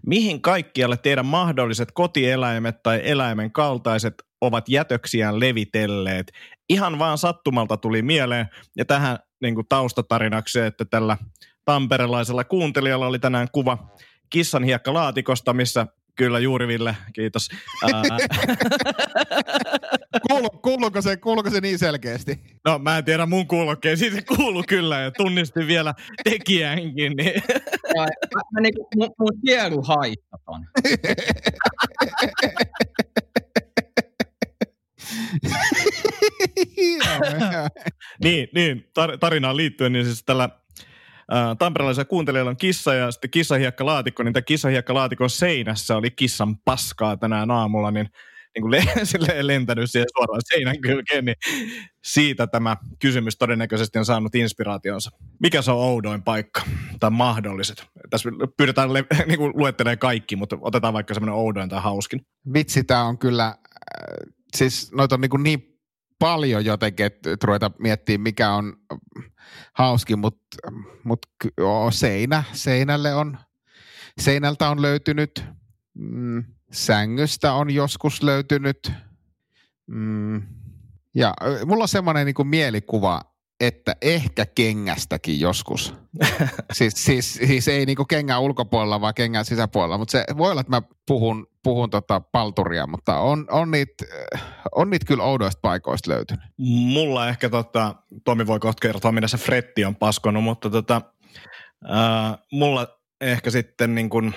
Mihin 0.06 0.42
kaikkialle 0.42 0.98
teidän 0.98 1.26
mahdolliset 1.26 1.92
kotieläimet 1.92 2.84
tai 2.84 3.02
eläimen 3.04 3.52
kaltaiset 3.52 4.14
ovat 4.42 4.70
jätöksiään 4.70 5.40
levitelleet? 5.40 6.32
Ihan 6.70 7.00
vaan 7.00 7.18
sattumalta 7.18 7.78
tuli 7.78 8.02
mieleen, 8.02 8.48
ja 8.78 8.86
tähän 8.86 9.18
niin 9.42 9.56
kuin 9.56 9.68
taustatarinaksi 9.70 10.60
että 10.60 10.86
tällä 10.86 11.18
tamperelaisella 11.66 12.44
kuuntelijalla 12.44 13.08
oli 13.08 13.20
tänään 13.20 13.48
kuva 13.52 13.78
kissan 14.30 14.64
hiekkalaatikosta, 14.64 15.54
missä 15.54 15.88
Kyllä 16.16 16.40
juuri 16.40 16.68
Ville, 16.68 16.98
kiitos. 17.14 17.50
Kuulu, 20.30 20.50
kuuluuko, 20.50 21.02
se, 21.02 21.18
kuuluuko 21.18 21.50
se 21.50 21.62
niin 21.62 21.80
selkeästi? 21.80 22.40
No 22.66 22.80
mä 22.80 22.98
en 22.98 23.06
tiedä 23.06 23.26
mun 23.26 23.48
kuulokkeisiin, 23.48 24.14
se 24.14 24.22
kuulu 24.22 24.64
kyllä 24.68 25.00
ja 25.00 25.12
tunnistin 25.12 25.68
vielä 25.68 25.94
tekijänkin. 26.24 27.14
Niin. 27.18 27.44
Mä, 27.98 28.06
mä 28.54 28.62
niin, 28.62 28.74
mun, 28.96 29.10
mun 29.20 29.32
sielu 29.46 29.82
haittaton. 29.82 30.62
niin, 38.24 38.48
niin 38.54 38.92
tar- 39.00 39.18
tarinaan 39.20 39.58
liittyen, 39.58 39.94
niin 39.94 40.06
siis 40.06 40.24
tällä 40.26 40.50
tamperelaisella 41.60 42.06
kuuntelijalla 42.06 42.50
on 42.50 42.58
kissa 42.58 42.94
ja 42.94 43.12
sitten 43.12 43.30
kissahiekkalaatikko, 43.30 44.24
niin 44.24 44.34
tämä 44.34 44.42
kissahiekkalaatikon 44.42 45.30
seinässä 45.30 45.98
oli 45.98 46.12
kissan 46.12 46.58
paskaa 46.58 47.18
tänään 47.18 47.52
aamulla, 47.52 47.92
niin 47.92 48.10
niin 48.56 48.62
kuin 48.62 48.72
le- 48.72 49.48
lentänyt 49.48 49.92
siihen 49.92 50.08
suoraan 50.18 50.42
seinän 50.46 50.82
kylkeen, 50.82 51.26
niin 51.26 51.36
siitä 52.04 52.48
tämä 52.48 52.78
kysymys 53.00 53.38
todennäköisesti 53.38 54.00
on 54.00 54.06
saanut 54.06 54.36
inspiraationsa. 54.36 55.10
Mikä 55.40 55.62
se 55.62 55.72
on 55.72 55.78
oudoin 55.78 56.24
paikka 56.24 56.62
tai 57.00 57.10
mahdolliset? 57.10 57.86
Tässä 58.10 58.30
pyydetään 58.58 58.90
niin 59.28 59.38
kuin 59.38 59.52
luettelee 59.56 59.98
kaikki, 59.98 60.36
mutta 60.36 60.58
otetaan 60.62 60.94
vaikka 60.94 61.14
semmoinen 61.14 61.36
oudoin 61.36 61.70
tai 61.70 61.82
hauskin. 61.82 62.22
Vitsi, 62.54 62.84
tämä 62.84 63.04
on 63.04 63.18
kyllä, 63.18 63.48
äh, 63.48 63.56
siis 64.56 64.92
noita 64.92 65.16
on 65.16 65.22
niin, 65.22 65.44
niin 65.44 65.80
paljon 66.20 66.66
jotenkin, 66.66 67.06
että 67.06 67.36
ruveta 67.44 67.72
miettimään, 67.80 68.22
mikä 68.22 68.52
on 68.52 68.74
hauskin, 69.74 70.20
mutta 70.20 70.58
mut, 71.04 71.26
seinä, 71.92 72.44
seinälle 72.54 73.16
on, 73.16 73.38
seinältä 74.20 74.70
on 74.70 74.82
löytynyt 74.82 75.44
mm, 75.94 76.44
sängystä 76.72 77.54
on 77.54 77.72
joskus 77.72 78.24
löytynyt. 78.24 78.92
Mm, 79.88 80.44
ja 81.16 81.34
mulla 81.66 81.84
on 81.84 81.88
semmoinen 81.88 82.26
niin 82.26 82.48
mielikuva, 82.48 83.22
että 83.60 83.96
ehkä 84.02 84.46
kengästäkin 84.46 85.40
joskus. 85.40 85.94
siis, 86.74 86.94
siis, 87.06 87.34
siis 87.34 87.68
ei 87.68 87.86
niin 87.86 87.98
kengän 88.10 88.42
ulkopuolella, 88.42 89.02
vaan 89.02 89.14
kengän 89.14 89.46
sisäpuolella. 89.46 89.98
Mutta 89.98 90.12
se 90.12 90.26
voi 90.38 90.52
olla, 90.52 90.62
että 90.62 90.72
mä 90.72 90.82
puhun, 91.08 91.48
puhun 91.64 91.90
tota 91.90 92.20
palturia, 92.20 92.88
mutta 92.88 93.20
on, 93.20 93.46
on, 93.52 93.72
niitä, 93.72 94.06
on 94.72 94.90
niitä 94.90 95.06
kyllä 95.06 95.24
oudoista 95.24 95.60
paikoista 95.62 96.12
löytynyt. 96.12 96.46
Mulla 96.58 97.30
ehkä, 97.30 97.50
tota, 97.50 97.96
Tomi 98.24 98.48
voi 98.48 98.60
kohta 98.60 98.82
kertoa, 98.82 99.12
mitä 99.12 99.28
se 99.28 99.38
fretti 99.38 99.86
on 99.86 99.96
paskonut, 99.96 100.44
mutta 100.44 100.70
tota, 100.70 101.02
ää, 101.88 102.38
mulla 102.52 102.88
ehkä 103.22 103.50
sitten 103.50 103.96
niin 103.96 104.10
kuin 104.10 104.34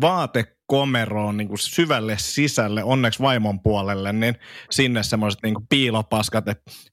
vaate 0.00 0.53
komeroon 0.66 1.36
niin 1.36 1.48
kuin 1.48 1.58
syvälle 1.58 2.16
sisälle, 2.18 2.84
onneksi 2.84 3.20
vaimon 3.22 3.60
puolelle, 3.60 4.12
niin 4.12 4.34
sinne 4.70 5.02
semmoiset 5.02 5.42
niin 5.42 5.54
piilopaskat, 5.68 6.44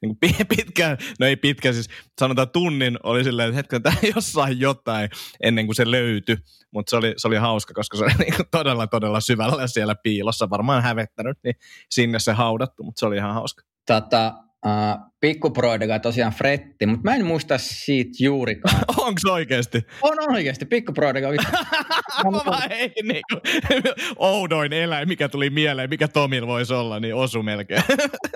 niin 0.01 0.17
pitkään, 0.55 0.97
no 1.19 1.25
ei 1.25 1.35
pitkä, 1.35 1.73
siis 1.73 1.89
sanotaan 2.19 2.49
tunnin 2.49 2.97
oli 3.03 3.23
silleen, 3.23 3.49
että 3.49 3.55
hetken, 3.55 3.83
tämä 3.83 3.95
jossain 4.15 4.59
jotain 4.59 5.09
ennen 5.43 5.65
kuin 5.65 5.75
se 5.75 5.91
löytyi, 5.91 6.37
mutta 6.73 6.89
se 6.89 6.95
oli, 6.95 7.13
se 7.17 7.27
oli 7.27 7.37
hauska, 7.37 7.73
koska 7.73 7.97
se 7.97 8.03
oli 8.03 8.13
niin 8.19 8.35
kuin 8.35 8.47
todella, 8.51 8.87
todella 8.87 9.21
syvällä 9.21 9.67
siellä 9.67 9.95
piilossa, 9.95 10.49
varmaan 10.49 10.83
hävettänyt, 10.83 11.37
niin 11.43 11.55
sinne 11.89 12.19
se 12.19 12.33
haudattu, 12.33 12.83
mutta 12.83 12.99
se 12.99 13.05
oli 13.05 13.17
ihan 13.17 13.33
hauska. 13.33 13.63
Tota, 13.87 14.33
Uh, 14.65 15.11
pikkuproidega 15.19 15.99
tosiaan 15.99 16.33
fretti, 16.33 16.85
mutta 16.85 17.03
mä 17.03 17.15
en 17.15 17.25
muista 17.25 17.57
siitä 17.57 18.11
juurikaan. 18.19 18.75
Onko 18.97 19.19
se 19.21 19.31
oikeasti? 19.31 19.85
On, 20.01 20.17
on 20.19 20.33
oikeasti. 20.33 20.65
Pikkuproidega 20.65 21.27
oli... 21.27 21.37
ei, 22.69 22.93
niin 23.03 23.21
kuin, 23.31 23.41
oudoin 24.17 24.73
eläin, 24.73 25.07
mikä 25.07 25.29
tuli 25.29 25.49
mieleen, 25.49 25.89
mikä 25.89 26.07
Tomil 26.07 26.47
voisi 26.47 26.73
olla, 26.73 26.99
niin 26.99 27.15
osu 27.15 27.43
melkein. 27.43 27.83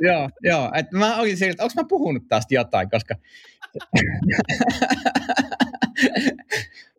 joo, 0.02 0.30
joo. 0.44 0.72
Et 0.76 0.92
mä 0.92 1.16
olin 1.16 1.38
sieltä, 1.38 1.64
onko 1.64 1.74
mä 1.76 1.88
puhunut 1.90 2.24
tästä 2.28 2.56
jotain, 2.56 2.90
koska... 2.90 3.16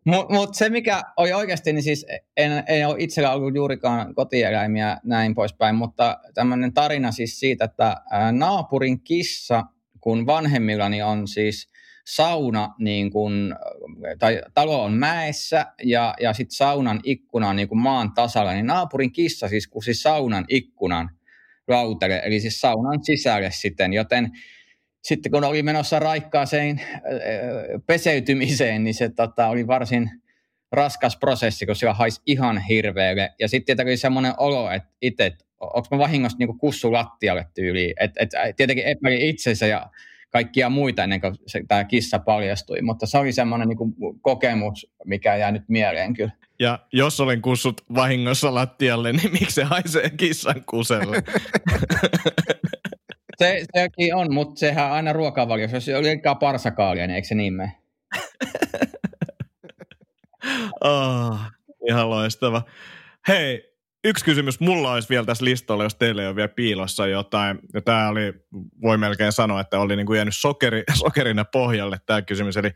Mutta 0.07 0.33
mut 0.33 0.55
se, 0.55 0.69
mikä 0.69 1.03
oli 1.17 1.33
oikeasti, 1.33 1.73
niin 1.73 1.83
siis 1.83 2.05
en, 2.37 2.63
en 2.67 2.87
ole 2.87 2.95
itsellä 2.99 3.33
ollut 3.33 3.55
juurikaan 3.55 4.15
kotieläimiä 4.15 4.97
näin 5.03 5.35
poispäin, 5.35 5.75
mutta 5.75 6.19
tämmöinen 6.33 6.73
tarina 6.73 7.11
siis 7.11 7.39
siitä, 7.39 7.65
että 7.65 7.95
naapurin 8.31 9.03
kissa, 9.03 9.63
kun 10.01 10.25
vanhemmillani 10.25 11.01
on 11.01 11.27
siis 11.27 11.69
sauna, 12.05 12.73
niin 12.79 13.11
kun, 13.11 13.55
tai 14.19 14.41
talo 14.53 14.83
on 14.83 14.93
mäessä 14.93 15.65
ja, 15.83 16.13
ja 16.19 16.33
sitten 16.33 16.55
saunan 16.55 16.99
ikkuna 17.03 17.49
on 17.49 17.55
niin 17.55 17.67
kuin 17.67 17.81
maan 17.81 18.13
tasalla, 18.13 18.53
niin 18.53 18.67
naapurin 18.67 19.11
kissa 19.11 19.47
siis 19.47 19.67
kusi 19.67 19.93
saunan 19.93 20.45
ikkunan 20.47 21.09
rautelle, 21.67 22.21
eli 22.25 22.39
siis 22.39 22.61
saunan 22.61 23.03
sisälle 23.03 23.51
sitten, 23.51 23.93
joten 23.93 24.31
sitten 25.07 25.31
kun 25.31 25.43
oli 25.43 25.63
menossa 25.63 25.99
raikkaaseen 25.99 26.81
peseytymiseen, 27.85 28.83
niin 28.83 28.93
se 28.93 29.09
tota, 29.09 29.47
oli 29.47 29.67
varsin 29.67 30.11
raskas 30.71 31.17
prosessi, 31.17 31.65
kun 31.65 31.75
sillä 31.75 31.93
haisi 31.93 32.21
ihan 32.25 32.61
hirveälle. 32.61 33.29
Ja 33.39 33.47
sitten 33.47 33.65
tietenkin 33.65 33.91
oli 33.91 33.97
semmoinen 33.97 34.33
olo, 34.37 34.71
että 34.71 34.89
itse, 35.01 35.25
että 35.25 35.45
onko 35.59 35.87
mä 35.91 35.97
vahingossa 35.97 36.37
niin 36.37 36.57
kussu 36.57 36.91
lattialle 36.91 37.47
tyyliin. 37.53 37.93
Et, 37.99 38.11
et, 38.19 38.29
tietenkin 38.55 38.85
epäili 38.85 39.29
itsensä 39.29 39.67
ja 39.67 39.89
kaikkia 40.29 40.69
muita 40.69 41.03
ennen 41.03 41.21
kuin 41.21 41.35
se, 41.47 41.63
tämä 41.67 41.83
kissa 41.83 42.19
paljastui, 42.19 42.81
mutta 42.81 43.05
se 43.05 43.17
oli 43.17 43.31
semmoinen 43.31 43.67
niin 43.67 44.17
kokemus, 44.21 44.87
mikä 45.05 45.35
jää 45.35 45.51
nyt 45.51 45.63
mieleen 45.67 46.13
kyllä. 46.13 46.31
Ja 46.59 46.79
jos 46.93 47.19
olen 47.19 47.41
kussut 47.41 47.81
vahingossa 47.95 48.53
lattialle, 48.53 49.13
niin 49.13 49.31
miksi 49.31 49.55
se 49.55 49.63
haisee 49.63 50.09
kissan 50.09 50.63
kuselle? 50.65 51.23
Se, 53.37 53.65
sekin 53.75 54.15
on, 54.15 54.33
mutta 54.33 54.59
sehän 54.59 54.91
aina 54.91 55.13
ruokavaliossa, 55.13 55.77
jos 55.77 55.89
oli 55.89 56.07
liikaa 56.07 56.35
parsakaalia, 56.35 57.07
niin 57.07 57.15
eikö 57.15 57.27
se 57.27 57.35
niin 57.35 57.53
mene? 57.53 57.71
oh, 60.83 61.39
ihan 61.89 62.09
loistava. 62.09 62.61
Hei, 63.27 63.73
yksi 64.03 64.25
kysymys 64.25 64.59
mulla 64.59 64.93
olisi 64.93 65.09
vielä 65.09 65.25
tässä 65.25 65.45
listalla, 65.45 65.83
jos 65.83 65.95
teille 65.95 66.21
ei 66.21 66.27
ole 66.27 66.35
vielä 66.35 66.47
piilossa 66.47 67.07
jotain. 67.07 67.59
Ja 67.73 67.81
tämä 67.81 68.09
oli, 68.09 68.33
voi 68.81 68.97
melkein 68.97 69.31
sanoa, 69.31 69.61
että 69.61 69.79
oli 69.79 69.95
niin 69.95 70.07
kuin 70.07 70.17
jäänyt 70.17 70.35
sokeri, 70.35 70.83
sokerina 71.05 71.45
pohjalle 71.45 71.97
tämä 72.05 72.21
kysymys. 72.21 72.57
Eli 72.57 72.71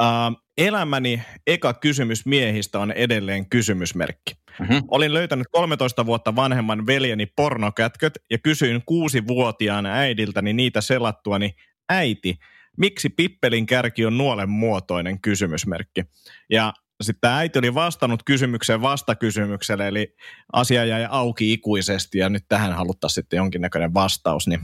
uh, 0.00 0.42
elämäni 0.58 1.22
eka 1.46 1.74
kysymys 1.74 2.26
miehistä 2.26 2.80
on 2.80 2.92
edelleen 2.92 3.48
kysymysmerkki. 3.48 4.34
Mm-hmm. 4.58 4.82
Olin 4.88 5.14
löytänyt 5.14 5.46
13 5.52 6.06
vuotta 6.06 6.36
vanhemman 6.36 6.86
veljeni 6.86 7.26
pornokätköt 7.26 8.12
ja 8.30 8.38
kysyin 8.38 8.82
kuusi-vuotiaana 8.86 9.92
äidiltäni 9.92 10.52
niitä 10.52 10.80
selattuani, 10.80 11.54
äiti, 11.88 12.38
miksi 12.76 13.08
pippelin 13.08 13.66
kärki 13.66 14.06
on 14.06 14.18
nuolen 14.18 14.50
muotoinen 14.50 15.20
kysymysmerkki? 15.20 16.04
Ja 16.50 16.72
sitten 17.02 17.30
äiti 17.30 17.58
oli 17.58 17.74
vastannut 17.74 18.22
kysymykseen 18.22 18.82
vastakysymykselle, 18.82 19.88
eli 19.88 20.16
asia 20.52 20.84
jäi 20.84 21.06
auki 21.10 21.52
ikuisesti 21.52 22.18
ja 22.18 22.28
nyt 22.28 22.44
tähän 22.48 22.72
haluttaisiin 22.72 23.14
sitten 23.14 23.36
jonkinnäköinen 23.36 23.94
vastaus. 23.94 24.46
Niin 24.46 24.60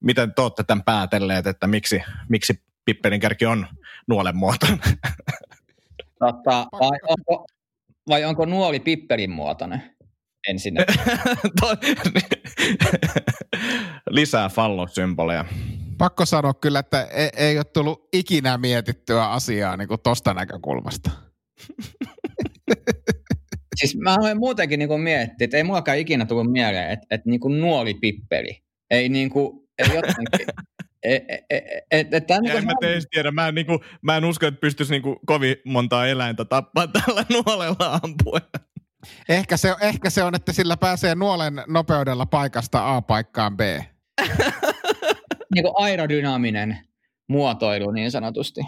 miten 0.00 0.34
te 0.34 0.42
olette 0.42 0.64
tämän 0.64 0.84
päätelleet, 0.84 1.46
että 1.46 1.66
miksi, 1.66 2.02
miksi 2.28 2.62
pippelin 2.84 3.20
kärki 3.20 3.46
on 3.46 3.66
nuolen 4.08 4.36
muotoinen? 4.36 4.98
Totta, 6.18 6.66
vai 6.72 6.98
onko, 7.08 7.46
vai 8.08 8.24
onko 8.24 8.44
nuoli 8.44 8.80
pipperin 8.80 9.30
muotoinen 9.30 9.82
ensin? 10.48 10.74
Lisää 14.10 14.48
fallosymboleja. 14.48 15.44
Pakko 15.98 16.26
sanoa 16.26 16.54
kyllä, 16.54 16.78
että 16.78 17.04
ei, 17.04 17.30
ei 17.36 17.58
ole 17.58 17.64
tullut 17.64 18.08
ikinä 18.12 18.58
mietittyä 18.58 19.30
asiaa 19.30 19.76
niin 19.76 19.88
kuin 19.88 20.00
tosta 20.02 20.34
näkökulmasta. 20.34 21.10
siis 23.78 23.96
mä 23.96 24.16
olen 24.20 24.38
muutenkin 24.38 24.78
niin 24.78 25.00
miettiä, 25.00 25.44
että 25.44 25.56
ei 25.56 25.64
mullakaan 25.64 25.98
ikinä 25.98 26.26
tullut 26.26 26.52
mieleen, 26.52 26.90
että, 26.90 27.06
että 27.10 27.30
niin 27.30 27.40
kuin 27.40 27.60
nuoli 27.60 27.94
pippeli. 27.94 28.62
Ei 28.90 29.08
niin 29.08 29.30
kuin, 29.30 29.68
ei 29.78 29.94
jotenkin. 29.94 30.46
E, 31.02 31.14
e, 31.14 31.44
e, 31.50 31.56
et, 31.90 32.14
et, 32.14 32.14
et, 32.14 32.40
niin 32.42 32.64
mä 32.64 32.72
teistä 32.80 33.08
tiedä. 33.10 33.30
Mä 33.30 33.48
en, 33.48 33.54
niin 33.54 33.66
kuin, 33.66 33.78
mä 34.02 34.16
en 34.16 34.24
usko, 34.24 34.46
että 34.46 34.60
pystyisi 34.60 34.92
niin 34.92 35.02
kuin 35.02 35.16
kovin 35.26 35.56
montaa 35.64 36.06
eläintä 36.06 36.44
tappaa 36.44 36.86
tällä 37.06 37.24
nuolella 37.30 38.00
ampuen. 38.02 38.42
Ehkä 39.28 39.56
se, 39.56 39.74
ehkä 39.80 40.10
se 40.10 40.22
on, 40.22 40.34
että 40.34 40.52
sillä 40.52 40.76
pääsee 40.76 41.14
nuolen 41.14 41.62
nopeudella 41.66 42.26
paikasta 42.26 42.96
A 42.96 43.02
paikkaan 43.02 43.56
B. 43.56 43.60
niin 45.54 45.64
kuin 45.64 45.74
aerodynaaminen 45.76 46.78
muotoilu 47.28 47.90
niin 47.90 48.10
sanotusti. 48.10 48.60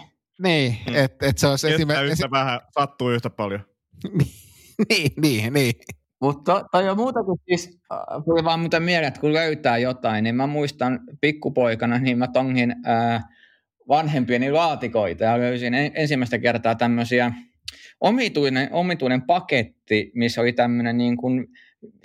Niin, 0.43 0.77
mm. 0.87 0.95
että 0.95 1.25
et 1.25 1.37
se 1.37 1.47
olisi 1.47 1.73
esimerkiksi... 1.73 2.11
Yhtä 2.11 2.31
vähän, 2.31 2.59
sattuu 2.79 3.11
yhtä 3.11 3.29
paljon. 3.29 3.65
niin, 4.89 5.11
niin, 5.21 5.53
niin. 5.53 5.73
Mutta 6.21 6.65
toi 6.71 6.89
on 6.89 6.97
muuta 6.97 7.23
kuin 7.23 7.39
siis, 7.47 7.79
tuli 8.25 8.43
vaan 8.43 8.59
mitä 8.59 8.79
mieleen, 8.79 9.07
että 9.07 9.21
kun 9.21 9.33
löytää 9.33 9.77
jotain, 9.77 10.23
niin 10.23 10.35
mä 10.35 10.47
muistan 10.47 10.99
pikkupoikana, 11.21 11.97
niin 11.97 12.17
mä 12.17 12.27
tongin 12.27 12.75
äh, 12.87 13.23
vanhempieni 13.87 14.51
laatikoita 14.51 15.23
ja 15.23 15.39
löysin 15.39 15.73
ensimmäistä 15.73 16.39
kertaa 16.39 16.75
tämmöisiä 16.75 17.31
omituinen, 17.99 18.69
omituinen 18.71 19.21
paketti, 19.21 20.11
missä 20.15 20.41
oli 20.41 20.53
tämmöinen 20.53 20.97
niin 20.97 21.17
kuin 21.17 21.47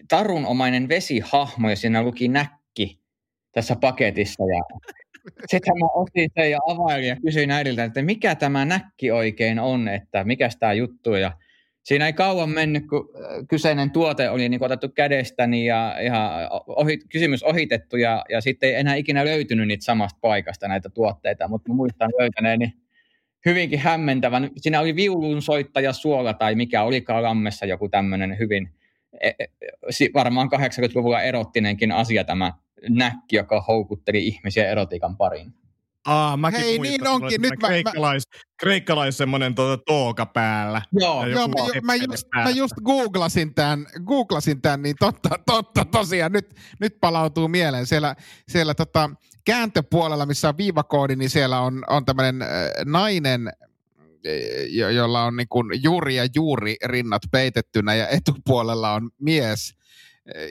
tarunomainen 0.09 0.88
vesihahmo 0.88 1.70
ja 1.70 1.76
siinä 1.76 2.02
luki 2.02 2.29
näkki 2.29 3.00
tässä 3.52 3.76
paketissa 3.81 4.44
ja 4.44 4.79
sitten 5.46 5.74
mä 5.79 5.87
otin 5.94 6.31
sen 6.35 6.50
ja 6.50 6.59
availin 6.66 7.09
ja 7.09 7.16
kysyin 7.16 7.50
äidiltä, 7.50 7.85
että 7.85 8.02
mikä 8.02 8.35
tämä 8.35 8.64
näkki 8.64 9.11
oikein 9.11 9.59
on, 9.59 9.88
että 9.88 10.24
mikä 10.24 10.48
tämä 10.59 10.72
juttu 10.72 11.14
ja 11.14 11.33
siinä 11.87 12.07
ei 12.07 12.12
kauan 12.12 12.51
mennyt, 12.51 12.87
kun 12.88 13.09
äh, 13.14 13.46
kyseinen 13.49 13.90
tuote 13.90 14.31
oli 14.31 14.49
niin 14.49 14.64
otettu 14.64 14.88
kädestäni 14.88 15.66
ja 15.66 15.96
ihan 16.03 16.31
ohi, 16.66 16.99
kysymys 17.12 17.42
ohitettu 17.42 17.96
ja, 17.96 18.25
ja 18.29 18.40
sitten 18.40 18.68
ei 18.68 18.75
enää 18.75 18.94
ikinä 18.94 19.25
löytynyt 19.25 19.68
niitä 19.68 19.85
samasta 19.85 20.18
paikasta 20.20 20.68
näitä 20.68 20.88
tuotteita, 20.88 21.49
mutta 21.49 21.72
muistan 21.72 22.11
löytäneeni 22.18 22.72
hyvinkin 23.46 23.79
hämmentävän. 23.79 24.51
Siinä 24.57 24.81
oli 24.81 24.96
viulun 24.96 25.42
soittaja 25.42 25.92
suola 25.92 26.35
tai 26.35 26.55
mikä 26.55 26.83
olikaan 26.83 27.22
lammessa 27.22 27.66
joku 27.66 27.88
tämmöinen 27.88 28.38
hyvin, 28.38 28.68
e, 29.20 29.29
e, 29.29 29.46
varmaan 30.14 30.49
80-luvulla 30.55 31.22
erottinenkin 31.22 31.92
asia 31.92 32.25
tämä 32.25 32.53
näkki, 32.88 33.37
joka 33.37 33.61
houkutteli 33.61 34.27
ihmisiä 34.27 34.70
erotiikan 34.70 35.16
pariin. 35.16 35.53
Aa, 36.06 36.36
mäkin 36.36 36.60
Hei, 36.60 36.78
niin 36.78 37.06
onkin. 37.06 37.42
Nyt 37.42 37.60
mä, 37.62 37.68
kreikkalais, 37.68 38.22
mä... 38.34 38.40
kreikkalais 38.60 39.16
semmoinen 39.16 39.54
tuota 39.54 39.82
tooka 39.86 40.26
päällä. 40.26 40.82
Joo, 40.92 41.26
joo 41.26 41.48
mä, 41.48 41.54
mä, 41.82 41.94
just, 41.94 42.26
mä 42.34 42.50
just 42.50 42.74
googlasin 42.84 43.54
tämän, 43.54 43.86
googlasin 44.04 44.62
tämän, 44.62 44.82
niin 44.82 44.96
totta, 45.00 45.28
totta 45.46 45.84
tosiaan, 45.84 46.32
nyt, 46.32 46.54
nyt 46.80 46.96
palautuu 47.00 47.48
mieleen. 47.48 47.86
Siellä, 47.86 48.16
siellä 48.48 48.74
tota, 48.74 49.10
kääntöpuolella, 49.44 50.26
missä 50.26 50.48
on 50.48 50.56
viivakoodi, 50.58 51.16
niin 51.16 51.30
siellä 51.30 51.60
on, 51.60 51.84
on 51.88 52.04
tämmöinen 52.04 52.42
äh, 52.42 52.48
nainen, 52.84 53.52
jo, 54.68 54.88
jolla 54.88 55.24
on 55.24 55.36
niin 55.36 55.48
kuin 55.48 55.82
juuri 55.82 56.16
ja 56.16 56.26
juuri 56.34 56.76
rinnat 56.84 57.22
peitettynä, 57.30 57.94
ja 57.94 58.08
etupuolella 58.08 58.92
on 58.92 59.10
mies, 59.20 59.74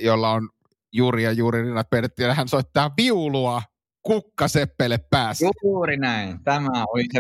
jolla 0.01 0.31
on 0.31 0.49
juuri 0.93 1.23
ja 1.23 1.31
juuri 1.31 1.61
rinnat 1.61 1.89
peitettynä, 1.89 2.27
ja 2.27 2.33
hän 2.33 2.47
soittaa 2.47 2.93
viulua 2.97 3.61
kukkaseppele 4.05 4.97
päässä. 4.97 5.45
Juuri 5.63 5.97
näin. 5.97 6.43
Tämä, 6.43 6.85
oli 6.93 7.03
se, 7.13 7.19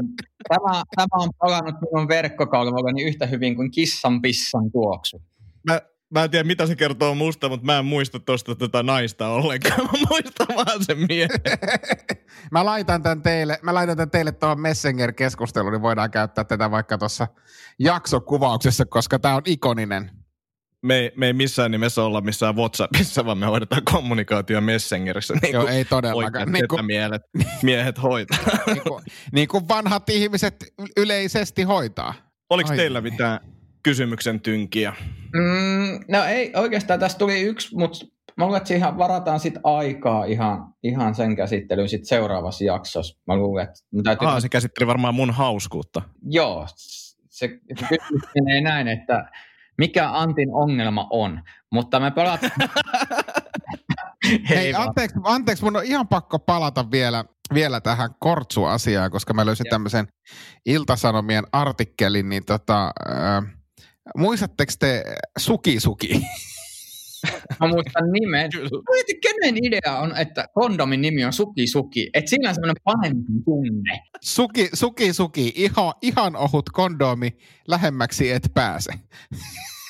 tämä, 0.49 0.83
tämä 0.95 1.07
on 1.11 1.29
palannut 1.39 1.75
minun 1.81 2.07
verkkokalvolleni 2.07 3.03
yhtä 3.03 3.25
hyvin 3.25 3.55
kuin 3.55 3.71
kissan 3.71 4.21
pissan 4.21 4.71
tuoksu. 4.71 5.21
Mä, 5.67 5.81
mä 6.09 6.23
en 6.23 6.31
tiedä, 6.31 6.43
mitä 6.43 6.67
se 6.67 6.75
kertoo 6.75 7.15
musta, 7.15 7.49
mutta 7.49 7.65
mä 7.65 7.79
en 7.79 7.85
muista 7.85 8.19
tuosta 8.19 8.55
tätä 8.55 8.83
naista 8.83 9.27
ollenkaan. 9.27 9.83
Mä 9.83 9.91
muistan 10.09 10.47
vaan 10.55 10.83
sen 10.83 10.97
miehen. 11.09 11.41
mä 12.51 12.65
laitan 12.65 13.03
tämän 13.03 13.21
teille, 13.21 13.59
mä 13.61 13.73
laitan 13.73 13.97
tämän 13.97 14.11
teille 14.11 14.31
tuohon 14.31 14.59
Messenger-keskusteluun, 14.59 15.71
niin 15.71 15.81
voidaan 15.81 16.11
käyttää 16.11 16.43
tätä 16.43 16.71
vaikka 16.71 16.97
tuossa 16.97 17.27
jaksokuvauksessa, 17.79 18.85
koska 18.85 19.19
tämä 19.19 19.35
on 19.35 19.41
ikoninen 19.45 20.24
me, 20.85 21.11
me 21.15 21.27
ei 21.27 21.33
missään 21.33 21.71
nimessä 21.71 22.03
olla 22.03 22.21
missään 22.21 22.55
WhatsAppissa, 22.55 23.25
vaan 23.25 23.37
me 23.37 23.45
hoidetaan 23.45 23.81
kommunikaatio 23.91 24.61
Messengerissä. 24.61 25.33
Niin 25.41 25.53
Joo, 25.53 25.67
ei 25.67 25.85
todellakaan. 25.85 26.51
Niin 26.51 26.67
kuin, 26.67 26.85
miehet, 26.85 27.21
miehet 27.63 28.03
hoitaa. 28.03 28.39
niin, 28.67 28.81
kuin, 28.87 29.03
niin 29.31 29.47
kuin 29.47 29.67
vanhat 29.67 30.09
ihmiset 30.09 30.73
yleisesti 30.97 31.63
hoitaa. 31.63 32.13
Oliko 32.49 32.69
Ai 32.69 32.77
teillä 32.77 33.01
mitään 33.01 33.39
kysymyksen 33.83 34.41
tynkiä? 34.41 34.93
Mm, 35.33 35.99
no 36.11 36.23
ei, 36.23 36.51
oikeastaan 36.55 36.99
tässä 36.99 37.17
tuli 37.17 37.41
yksi, 37.41 37.75
mutta 37.75 38.05
mä 38.37 38.45
luulen, 38.45 38.57
että 38.57 38.67
siihen 38.67 38.97
varataan 38.97 39.39
sit 39.39 39.55
aikaa 39.63 40.25
ihan, 40.25 40.73
ihan 40.83 41.15
sen 41.15 41.35
käsittelyyn 41.35 41.89
sit 41.89 42.05
seuraavassa 42.05 42.63
jaksossa. 42.63 43.19
Mä 43.27 43.35
luulen, 43.35 43.63
että... 43.63 43.79
Täytyy... 44.03 44.27
Aa, 44.27 44.39
se 44.39 44.49
käsitteli 44.49 44.87
varmaan 44.87 45.15
mun 45.15 45.31
hauskuutta. 45.31 46.01
Joo, 46.29 46.67
se, 47.29 47.59
se 47.79 47.97
menee 48.35 48.61
näin, 48.61 48.87
että 48.87 49.25
mikä 49.77 50.11
Antin 50.11 50.53
ongelma 50.53 51.07
on. 51.09 51.41
Mutta 51.71 51.99
me 51.99 52.11
pelataan... 52.11 52.51
Hei, 54.49 54.73
anteeksi, 54.73 55.19
anteeksi, 55.23 55.63
mun 55.63 55.75
on 55.75 55.83
ihan 55.83 56.07
pakko 56.07 56.39
palata 56.39 56.91
vielä, 56.91 57.25
vielä 57.53 57.81
tähän 57.81 58.09
kortsu-asiaan, 58.19 59.11
koska 59.11 59.33
mä 59.33 59.45
löysin 59.45 59.65
tämmöisen 59.69 60.07
Iltasanomien 60.65 61.43
artikkelin, 61.51 62.29
niin 62.29 62.45
tota, 62.45 62.85
äh, 62.85 63.43
muistatteko 64.17 64.71
te 64.79 65.03
Suki 65.37 65.79
Suki? 65.79 66.21
Mä 67.59 67.67
muistan 67.67 68.11
nimen. 68.11 68.49
Mieti, 68.91 69.19
kenen 69.21 69.65
idea 69.65 69.97
on, 69.97 70.17
että 70.17 70.47
kondomin 70.53 71.01
nimi 71.01 71.25
on 71.25 71.33
Suki 71.33 71.67
Suki? 71.67 72.09
Että 72.13 72.29
siinä 72.29 72.49
on 72.49 72.55
semmoinen 72.55 72.75
pahempi 72.83 73.31
tunne. 73.45 73.99
Suki 74.21 74.69
Suki 74.73 75.13
Suki, 75.13 75.53
ihan, 75.55 75.93
ihan 76.01 76.35
ohut 76.35 76.69
kondomi, 76.69 77.37
lähemmäksi 77.67 78.31
et 78.31 78.51
pääse. 78.53 78.91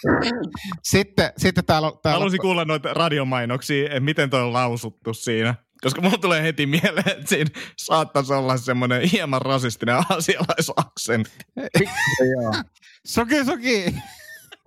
sitten, 0.84 1.30
sitten 1.38 1.66
täällä 1.66 1.88
on... 1.88 1.94
Täällä 2.04 2.16
Haluaisin 2.16 2.40
on... 2.40 2.42
kuulla 2.42 2.66
noita 2.66 2.94
radiomainoksia, 2.94 3.86
että 3.86 4.00
miten 4.00 4.30
toi 4.30 4.42
on 4.42 4.54
lausuttu 4.54 5.14
siinä. 5.14 5.56
Koska 5.82 6.02
mulla 6.02 6.18
tulee 6.18 6.44
heti 6.44 6.66
mieleen, 6.66 7.10
että 7.10 7.30
siinä 7.30 7.50
saattaisi 7.78 8.34
olla 8.34 8.58
semmoinen 8.58 9.02
hieman 9.02 9.42
rasistinen 9.42 9.96
asialaisaksentti. 10.10 11.46
Soki, 13.06 13.46
soki. 13.46 13.96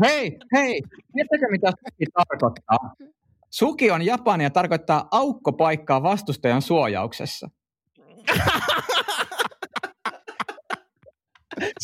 Hei, 0.04 0.38
hei, 0.54 0.82
tiedätkö 1.12 1.46
mitä 1.50 1.70
suki 1.70 2.04
tarkoittaa? 2.14 2.94
Suki 3.50 3.90
on 3.90 4.02
japania 4.02 4.46
ja 4.46 4.50
tarkoittaa 4.50 5.08
aukkopaikkaa 5.10 6.02
vastustajan 6.02 6.62
suojauksessa. 6.62 7.50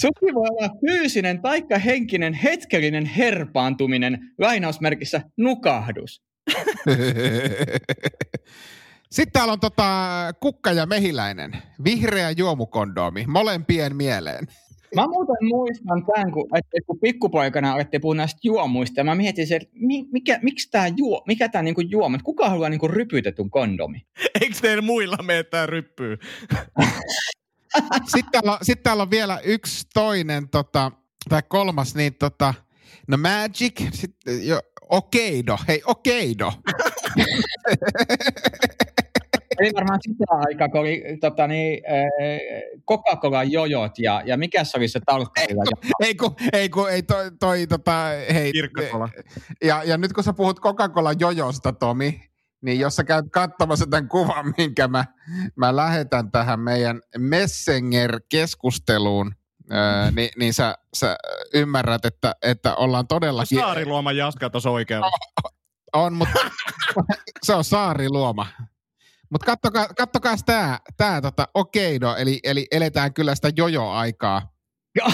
Suki 0.00 0.34
voi 0.34 0.48
olla 0.50 0.68
fyysinen 0.80 1.42
taikka 1.42 1.78
henkinen 1.78 2.34
hetkellinen 2.34 3.06
herpaantuminen, 3.06 4.18
lainausmerkissä 4.38 5.20
nukahdus. 5.36 6.22
Sitten 9.10 9.32
täällä 9.32 9.52
on 9.52 9.60
tota, 9.60 9.84
kukka 10.40 10.72
ja 10.72 10.86
mehiläinen, 10.86 11.62
vihreä 11.84 12.30
juomukondomi, 12.30 13.24
molempien 13.26 13.96
mieleen. 13.96 14.46
Mä 14.94 15.06
muuten 15.06 15.36
muistan 15.48 16.06
tämän, 16.06 16.32
kun, 16.32 16.48
että 16.54 16.78
kun 16.86 16.98
pikkupoikana 16.98 17.72
alettiin 17.72 18.00
puhua 18.00 18.14
näistä 18.14 18.40
juomuista, 18.42 19.00
ja 19.00 19.04
mä 19.04 19.14
mietin 19.14 19.46
se, 19.46 19.56
että 19.56 19.68
mikä, 20.12 20.38
miksi 20.42 20.70
tämä 20.70 20.86
juo, 20.96 21.22
mikä 21.26 21.48
tämä 21.48 21.62
niinku 21.62 21.80
juoma, 21.80 22.18
kuka 22.24 22.48
haluaa 22.48 22.68
niinku 22.68 22.88
rypytetyn 22.88 23.50
kondomi? 23.50 24.06
Eikö 24.40 24.56
teillä 24.62 24.82
muilla 24.82 25.16
mene 25.22 25.42
tämä 25.42 25.66
ryppyy? 25.66 26.18
sitten, 28.14 28.30
täällä 28.32 28.52
on, 28.52 28.58
sitten 28.62 28.84
täällä 28.84 29.02
on 29.02 29.10
vielä 29.10 29.40
yksi 29.44 29.86
toinen, 29.94 30.48
tota, 30.48 30.92
tai 31.28 31.42
kolmas, 31.48 31.94
niin 31.94 32.14
tota, 32.14 32.54
no 33.08 33.16
Magic, 33.16 33.80
sitten 33.92 34.46
jo, 34.46 34.60
Okeido, 34.88 35.58
hei 35.68 35.82
Okeido. 35.86 36.52
Eli 39.58 39.70
varmaan 39.74 39.98
sitä 40.02 40.24
aikaa, 40.30 40.68
kun 40.68 40.80
oli 40.80 41.04
tota, 41.20 41.46
niin, 41.46 41.82
Coca-Cola 42.90 43.44
jojot 43.44 43.98
ja, 43.98 44.22
ja 44.24 44.36
mikä 44.36 44.64
se 44.64 44.78
oli 44.78 44.88
se 44.88 45.00
talkkarilla? 45.06 45.64
Ei 46.00 46.14
kun, 46.14 46.36
ei 46.52 46.68
kun, 46.68 46.90
ei 46.90 47.02
toi, 47.02 47.30
toi 47.40 47.66
tota, 47.66 47.92
hei. 48.34 48.52
Ja, 49.64 49.82
ja 49.84 49.98
nyt 49.98 50.12
kun 50.12 50.24
sä 50.24 50.32
puhut 50.32 50.60
Coca-Cola 50.60 51.12
jojosta, 51.12 51.72
Tomi, 51.72 52.20
niin 52.60 52.80
jos 52.80 52.96
sä 52.96 53.04
käyt 53.04 53.26
katsomassa 53.32 53.86
tämän 53.90 54.08
kuvan, 54.08 54.54
minkä 54.58 54.88
mä, 54.88 55.04
mä 55.56 55.76
lähetän 55.76 56.30
tähän 56.30 56.60
meidän 56.60 57.00
Messenger-keskusteluun, 57.18 59.34
Öö, 59.72 60.10
niin, 60.10 60.30
niin 60.38 60.54
sä, 60.54 60.78
sä 60.94 61.16
ymmärrät, 61.54 62.04
että, 62.04 62.34
että 62.42 62.74
ollaan 62.74 63.06
todellakin... 63.06 63.58
Saariluoman 63.58 64.16
jaska 64.16 64.50
tuossa 64.50 64.70
oikealla. 64.70 65.10
On, 65.92 66.12
mutta 66.12 66.38
se 67.42 67.54
on 67.54 67.64
Saariluoma. 67.64 68.46
Mutta 69.34 69.46
kattokaa, 69.46 69.88
kattokaa 69.88 70.36
tämä, 70.46 70.80
tää, 70.96 71.20
tota, 71.20 71.48
okeido, 71.54 72.16
eli, 72.16 72.40
eli 72.44 72.66
eletään 72.70 73.14
kyllä 73.14 73.34
sitä 73.34 73.50
jojo-aikaa. 73.56 74.54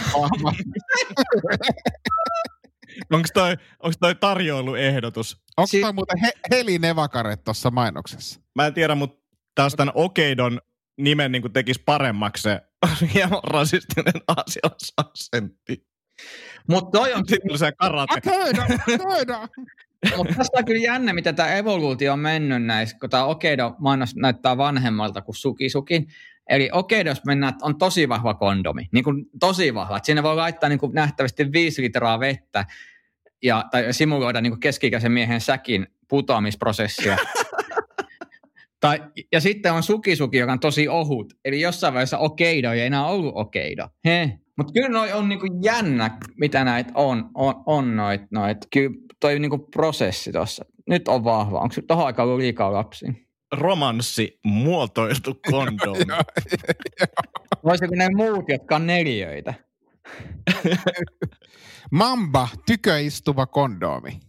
onko 3.13 3.29
toi, 3.35 3.57
onks 3.83 3.97
toi 4.01 4.15
tarjoiluehdotus? 4.15 5.43
Onko 5.57 5.67
si- 5.67 5.81
toi 5.81 5.93
muuten 5.93 6.19
he, 6.19 6.33
Heli 6.51 6.79
Nevakare 6.79 7.37
tuossa 7.37 7.71
mainoksessa? 7.71 8.41
Mä 8.55 8.67
en 8.67 8.75
tiedä, 8.75 8.95
mutta 8.95 9.27
taas 9.55 9.75
tämän 9.75 9.93
Okeidon 9.95 10.61
nimen 10.99 11.33
niin 11.33 11.53
tekisi 11.53 11.83
paremmaksi 11.87 12.43
se 12.43 12.61
hieman 13.15 13.41
rasistinen 13.45 14.23
aasialaisaksentti. 14.29 15.87
Mutta 16.69 16.99
toi 16.99 17.15
on... 17.15 17.23
Sitten 17.29 17.59
se 17.59 17.73
karate. 17.73 18.15
Okeido, 18.17 18.63
okeido. 18.63 19.49
Mutta 20.17 20.35
tässä 20.35 20.59
on 20.59 20.65
kyllä 20.65 20.85
jännä, 20.85 21.13
miten 21.13 21.37
tämä 21.37 21.55
evoluutio 21.55 22.13
on 22.13 22.19
mennyt 22.19 22.63
näissä, 22.63 22.97
kun 23.01 23.11
tämä 23.11 23.25
Okeido 23.25 23.75
mainos 23.79 24.17
näyttää 24.17 24.57
vanhemmalta 24.57 25.23
kuin 25.23 25.37
Suki 25.37 25.69
Sukin. 25.71 26.07
Eli 26.51 26.69
Okeidos 26.73 27.25
mennään, 27.25 27.55
on 27.63 27.79
tosi 27.79 28.09
vahva 28.09 28.35
kondomi, 28.35 28.89
niin 28.93 29.05
kuin 29.05 29.27
tosi 29.41 29.75
vahva. 29.75 29.97
Et 29.97 30.05
siinä 30.05 30.23
voi 30.23 30.37
laittaa 30.37 30.69
niin 30.69 30.79
kuin 30.79 30.93
nähtävästi 30.93 31.53
5 31.53 31.83
litraa 31.83 32.21
vettä 32.21 32.65
ja, 33.43 33.65
tai 33.71 33.93
simuloida 33.93 34.41
niin 34.41 34.51
kuin 34.51 34.61
keski-ikäisen 34.61 35.13
miehen 35.13 35.41
säkin 35.41 35.87
putoamisprosessia. 36.09 37.17
tai, 38.81 39.03
ja 39.33 39.41
sitten 39.41 39.73
on 39.73 39.83
Suki-Suki, 39.83 40.39
joka 40.39 40.53
on 40.53 40.61
tosi 40.61 40.89
ohut. 40.89 41.35
Eli 41.45 41.61
jossain 41.61 41.95
vaiheessa 41.95 42.19
Okeido 42.19 42.73
ei 42.73 42.81
enää 42.81 43.07
ollut 43.07 43.33
Okeido. 43.37 43.89
Mutta 44.61 44.73
kyllä 44.73 44.89
noi 44.89 45.13
on 45.13 45.29
niinku 45.29 45.47
jännä, 45.63 46.19
mitä 46.37 46.65
näitä 46.65 46.93
on, 46.95 47.31
on, 47.35 47.55
on 47.67 47.97
noit, 47.97 48.23
noit. 48.31 48.59
Kyllä 48.73 48.91
toi 49.21 49.39
niinku 49.39 49.59
prosessi 49.59 50.33
tuossa. 50.33 50.65
Nyt 50.89 51.09
on 51.09 51.25
vahva. 51.25 51.61
Onko 51.61 51.75
tuohon 51.89 52.07
aikaan 52.07 52.29
ollut 52.29 52.41
liikaa 52.41 52.73
lapsia? 52.73 53.13
Romanssi 53.53 54.39
muotoiltu 54.45 55.35
kondomi. 55.51 56.05
Voisiko 57.65 57.95
ne 57.95 58.09
muut, 58.15 58.45
jotka 58.49 58.77
on 58.77 58.87
neljöitä? 58.87 59.55
Mamba, 61.91 62.49
tyköistuva 62.67 63.47
kondoomi. 63.47 64.21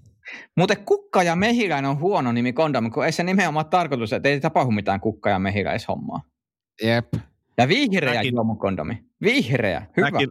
Muuten 0.57 0.77
kukka 0.85 1.23
ja 1.23 1.35
mehiläinen 1.35 1.91
on 1.91 1.99
huono 1.99 2.31
nimi 2.31 2.53
kondomi, 2.53 2.89
kun 2.89 3.05
ei 3.05 3.11
se 3.11 3.23
nimenomaan 3.23 3.69
tarkoitus, 3.69 4.13
että 4.13 4.29
ei 4.29 4.39
tapahdu 4.39 4.71
mitään 4.71 4.99
kukka 4.99 5.29
ja 5.29 5.39
mehiläishommaa. 5.39 6.21
Jep. 6.83 7.13
Ja 7.57 7.67
vihreä 7.67 8.13
Mäkin- 8.13 8.33
juomukondomi. 8.35 9.10
Vihreä, 9.21 9.85
hyvä. 9.97 10.11
Näkin, 10.11 10.29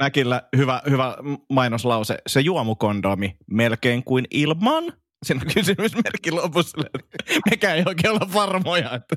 näkillä 0.00 0.42
hyvä, 0.56 0.82
hyvä 0.90 1.16
mainoslause. 1.50 2.18
Se 2.26 2.40
juomukondomi 2.40 3.36
melkein 3.50 4.04
kuin 4.04 4.24
ilman. 4.30 4.92
Siinä 5.26 5.40
on 5.46 5.52
kysymysmerkki 5.54 6.30
lopussa. 6.30 6.78
Mekään 7.50 7.76
ei 7.76 7.84
oikein 7.86 8.10
olla 8.10 8.32
varmoja. 8.34 8.94
Että... 8.94 9.16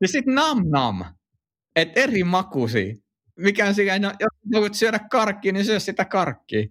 Ja 0.00 0.08
sitten 0.08 0.34
nam 0.34 0.62
nam. 0.68 1.04
Et 1.76 1.98
eri 1.98 2.24
makuisia. 2.24 2.94
Mikä 3.38 3.66
on 3.66 3.74
siinä, 3.74 3.98
no, 3.98 4.12
jos 4.20 4.30
haluat 4.54 4.74
syödä 4.74 4.98
karkkia, 5.10 5.52
niin 5.52 5.64
syö 5.64 5.80
sitä 5.80 6.04
karkkia. 6.04 6.66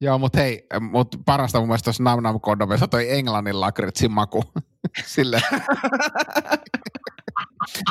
Joo, 0.00 0.18
mutta 0.18 0.38
hei, 0.38 0.66
mut 0.80 1.16
parasta 1.24 1.58
mun 1.58 1.68
mielestä 1.68 1.84
tuossa 1.84 2.02
Nam 2.02 2.22
Nam 2.22 2.40
kondomissa 2.40 2.88
toi 2.88 3.10
englannin 3.10 3.60
lakritsin 3.60 4.10
maku. 4.10 4.44
Sille. 5.06 5.40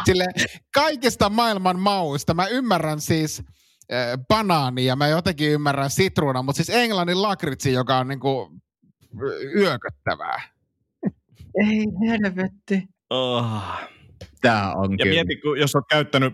Sille 0.05 0.25
kaikista 0.73 1.29
maailman 1.29 1.79
mauista. 1.79 2.33
Mä 2.33 2.47
ymmärrän 2.47 3.01
siis 3.01 3.43
äh, 3.93 4.17
banaani 4.27 4.85
ja 4.85 4.95
mä 4.95 5.07
jotenkin 5.07 5.51
ymmärrän 5.51 5.89
sitruuna, 5.89 6.41
mutta 6.41 6.63
siis 6.63 6.69
englannin 6.69 7.21
lakritsi, 7.21 7.73
joka 7.73 7.97
on 7.97 8.07
niinku 8.07 8.51
yököttävää. 9.55 10.41
Ei 11.55 11.85
helvetti. 12.07 12.83
Oh. 13.09 13.63
Tää 14.41 14.73
on 14.73 14.97
Ja 14.99 15.05
mieti, 15.05 15.35
kun 15.35 15.59
jos 15.59 15.75
olet 15.75 15.85
käyttänyt 15.89 16.33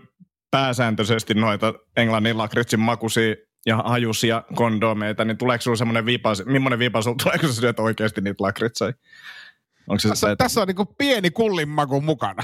pääsääntöisesti 0.50 1.34
noita 1.34 1.74
englannin 1.96 2.38
lakritsin 2.38 2.80
makuisia 2.80 3.34
ja 3.66 3.76
hajusia 3.76 4.42
kondomeita, 4.54 5.24
niin 5.24 5.38
tuleeko 5.38 5.62
sinulla 5.62 5.76
semmoinen 5.76 6.06
viipaus, 6.06 6.44
millainen 6.46 6.78
viipaus 6.78 7.04
sulla 7.04 7.16
tulee, 7.22 7.38
kun 7.38 7.48
sä 7.48 7.60
syöt 7.60 7.80
oikeasti 7.80 8.20
niitä 8.20 8.44
lakritseja? 8.44 8.92
Onko 9.88 10.00
se 10.00 10.08
Tässä, 10.08 10.26
se, 10.26 10.32
että 10.32 10.44
tässä 10.44 10.60
on 10.60 10.66
niinku 10.66 10.84
pieni 10.84 11.30
kullin 11.30 11.68
maku 11.68 12.00
mukana. 12.00 12.42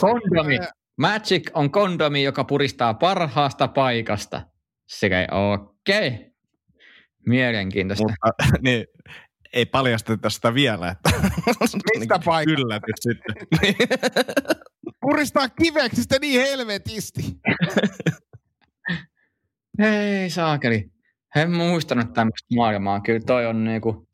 Kondomi. 0.00 0.58
Magic 0.96 1.50
on 1.54 1.70
kondomi, 1.70 2.22
joka 2.22 2.44
puristaa 2.44 2.94
parhaasta 2.94 3.68
paikasta. 3.68 4.42
Sekä 4.88 5.26
okei. 5.32 6.08
Okay. 6.08 6.30
Mielenkiintoista. 7.26 8.04
mutta 8.04 8.58
niin, 8.64 8.86
ei 9.52 9.66
paljasteta 9.66 10.30
sitä 10.30 10.54
vielä, 10.54 10.88
että 10.88 11.10
Mistä 11.98 12.18
paikasta? 12.24 12.60
yllätys 12.60 12.94
sitten. 13.00 13.34
Puristaa 15.00 15.48
kiveksistä 15.48 16.16
niin 16.20 16.40
helvetisti. 16.40 17.22
Hei 19.80 20.30
saakeli. 20.30 20.95
En 21.36 21.52
muistanut 21.52 22.12
tämmöistä 22.12 22.54
maailmaa. 22.56 23.00
Kyllä 23.00 23.20
toi 23.26 23.46
on 23.46 23.64
niinku 23.64 24.08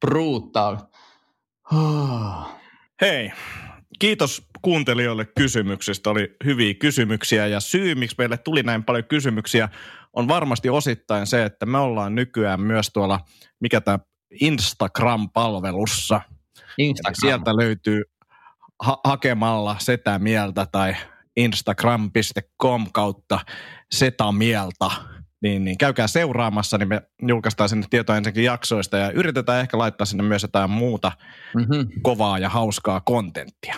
brutal. 0.00 0.76
Oh. 1.72 2.50
Hei, 3.00 3.32
kiitos 3.98 4.48
kuuntelijoille 4.62 5.24
kysymyksistä. 5.24 6.10
Oli 6.10 6.36
hyviä 6.44 6.74
kysymyksiä 6.74 7.46
ja 7.46 7.60
syy, 7.60 7.94
miksi 7.94 8.16
meille 8.18 8.36
tuli 8.38 8.62
näin 8.62 8.84
paljon 8.84 9.04
kysymyksiä, 9.04 9.68
on 10.12 10.28
varmasti 10.28 10.68
osittain 10.70 11.26
se, 11.26 11.44
että 11.44 11.66
me 11.66 11.78
ollaan 11.78 12.14
nykyään 12.14 12.60
myös 12.60 12.90
tuolla, 12.92 13.20
mikä 13.60 13.80
tämä 13.80 13.98
Instagram-palvelussa. 14.40 16.20
Instagram. 16.78 17.14
Sieltä 17.20 17.56
löytyy 17.56 18.02
ha- 18.82 19.00
hakemalla 19.04 19.76
sitä 19.78 20.18
mieltä 20.18 20.66
tai 20.72 20.96
instagram.com 21.36 22.86
kautta 22.92 23.40
seta 23.92 24.32
mieltä. 24.32 25.13
Niin, 25.44 25.64
niin 25.64 25.78
käykää 25.78 26.06
seuraamassa, 26.06 26.78
niin 26.78 26.88
me 26.88 27.02
julkaistaan 27.22 27.68
sinne 27.68 27.86
tietoa 27.90 28.16
ensinnäkin 28.16 28.44
jaksoista 28.44 28.96
ja 28.96 29.10
yritetään 29.10 29.60
ehkä 29.60 29.78
laittaa 29.78 30.04
sinne 30.04 30.22
myös 30.22 30.42
jotain 30.42 30.70
muuta 30.70 31.12
Mm-hmm. 31.54 31.88
kovaa 32.02 32.38
ja 32.38 32.48
hauskaa 32.48 33.00
kontenttia. 33.00 33.74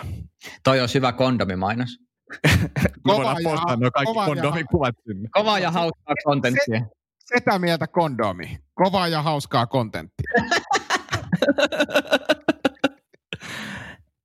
Toi 0.63 0.81
on 0.81 0.87
hyvä 0.93 1.11
kondomimainos. 1.11 1.89
Me 2.47 2.59
Kova 3.03 3.17
voidaan 3.17 3.37
ja- 3.43 3.49
postaa 3.49 3.75
nuo 3.75 3.91
kaikki 3.91 4.13
kova 4.13 4.21
ja- 4.21 4.27
kondomikuvat 4.27 4.95
sinne. 5.07 5.29
Kovaa 5.31 5.59
ja 5.59 5.71
hauskaa 5.71 6.15
kontenttia. 6.23 6.81
Setä 7.19 7.59
mieltä 7.59 7.87
kondomi. 7.87 8.57
Kovaa 8.73 9.07
ja 9.07 9.21
hauskaa 9.21 9.65
kontenttia. 9.67 10.31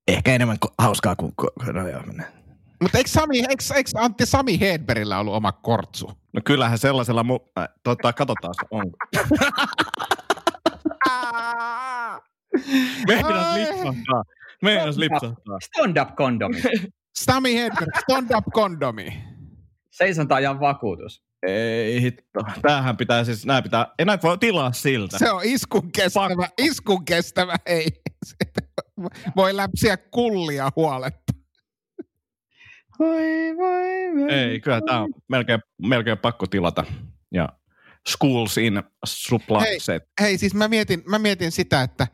Ehkä 0.09 0.35
enemmän 0.35 0.57
ko- 0.67 0.75
hauskaa 0.79 1.17
kuin... 1.17 1.33
Ko- 1.43 1.73
no, 1.73 1.89
joo, 1.89 2.03
mennään. 2.03 2.33
Mutta 2.83 2.99
eikö, 2.99 3.11
Sami, 3.11 3.39
eikö, 3.39 3.65
eikö 3.75 3.91
Antti 3.97 4.27
Sami 4.27 4.61
Hedberillä 4.61 5.19
ollut 5.19 5.35
oma 5.35 5.53
kortsu? 5.53 6.13
no 6.33 6.41
kyllähän 6.45 6.79
sellaisella... 6.79 7.23
Mu- 7.23 7.51
äh, 7.59 7.69
tota, 7.83 8.13
katsotaan 8.13 8.55
se 8.55 8.67
onko. 8.71 8.99
Meinas 13.09 13.57
lipsahtaa. 13.57 14.23
Meinas 14.63 14.97
lipsahtaa. 14.97 15.59
Stand-up 15.65 16.17
kondomi. 16.17 16.63
Sami 17.15 17.55
Hedberg, 17.55 17.91
stand-up 18.03 18.45
kondomi. 18.53 19.25
Seisonta-ajan 19.91 20.61
vakuutus. 20.61 21.23
Ei 21.47 22.03
hitto. 22.03 22.41
Tämähän 22.63 22.97
pitää 22.97 23.25
siis... 23.25 23.47
Nää 23.47 23.63
pitää... 23.63 23.87
Ei 23.99 24.05
näitä 24.05 24.23
voi 24.29 24.39
tilaa 24.39 24.73
siltä. 24.73 25.19
Se 25.19 25.31
on 25.31 25.41
iskun 25.45 25.93
kestävä, 25.93 26.49
iskun 26.59 27.05
kestävä, 27.05 27.57
ei. 27.67 27.89
Voi 29.37 29.57
läpsiä 29.57 29.97
kullia 29.97 30.71
huoletta. 30.77 31.33
Voi, 32.99 33.57
voi, 33.57 34.23
voi. 34.23 34.33
Ei, 34.33 34.61
kyllä 34.61 34.81
tämä 34.81 35.01
on 35.01 35.11
melkein, 35.29 35.61
melkein 35.89 36.19
pakko 36.19 36.47
tilata. 36.47 36.85
Ja 37.35 37.49
schools 38.09 38.59
in 38.59 38.83
supply 39.07 39.59
Hei. 39.61 40.01
Hei, 40.21 40.39
siis 40.39 40.55
mä 40.55 40.69
mietin, 40.69 41.03
mä 41.07 41.19
mietin 41.19 41.53
sitä, 41.53 41.83
että 41.83 42.07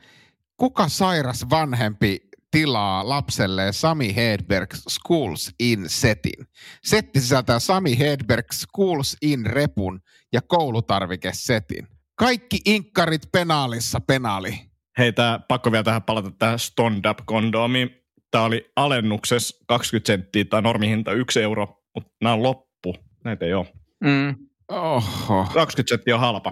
kuka 0.57 0.88
sairas 0.88 1.51
vanhempi 1.51 2.21
tilaa 2.51 3.09
lapselleen 3.09 3.73
Sami 3.73 4.17
Hedberg 4.17 4.75
Schools 4.75 5.55
in 5.61 5.85
setin. 5.88 6.47
Setti 6.83 7.21
sisältää 7.21 7.59
Sami 7.59 7.99
Hedberg 7.99 8.47
Schools 8.53 9.17
in 9.23 9.47
repun 9.47 10.01
ja 10.33 10.41
koulutarvikesetin. 10.43 11.87
Kaikki 12.14 12.59
inkkarit 12.64 13.23
penaalissa 13.33 14.01
penaali. 14.01 14.61
Hei, 14.99 15.12
tää, 15.12 15.38
pakko 15.38 15.73
vielä 15.73 15.85
tähän 15.85 16.03
palata 16.03 16.31
tähän 16.31 16.59
stand-up 16.59 17.19
kondomiin. 17.27 17.91
Tämä 18.31 18.45
oli 18.45 18.71
alennuksessa 18.77 19.64
20 19.69 20.07
senttiä 20.07 20.45
tai 20.45 20.62
normihinta 20.62 21.12
1 21.12 21.43
euro, 21.43 21.83
mutta 21.95 22.11
nämä 22.23 22.33
on 22.33 22.43
loppu. 22.43 22.97
Näitä 23.25 23.47
ei 23.47 23.55
ole. 23.55 23.67
Mm. 24.05 24.35
Oho. 24.69 25.47
20 25.55 25.88
senttiä 25.88 26.14
on 26.14 26.21
halpa. 26.21 26.51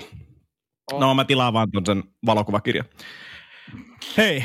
Oh. 0.93 1.01
No 1.01 1.15
mä 1.15 1.25
tilaan 1.25 1.53
vaan 1.53 1.69
tuon 1.73 1.87
sen 1.87 2.03
valokuvakirjan. 2.27 2.87
Hei, 4.17 4.45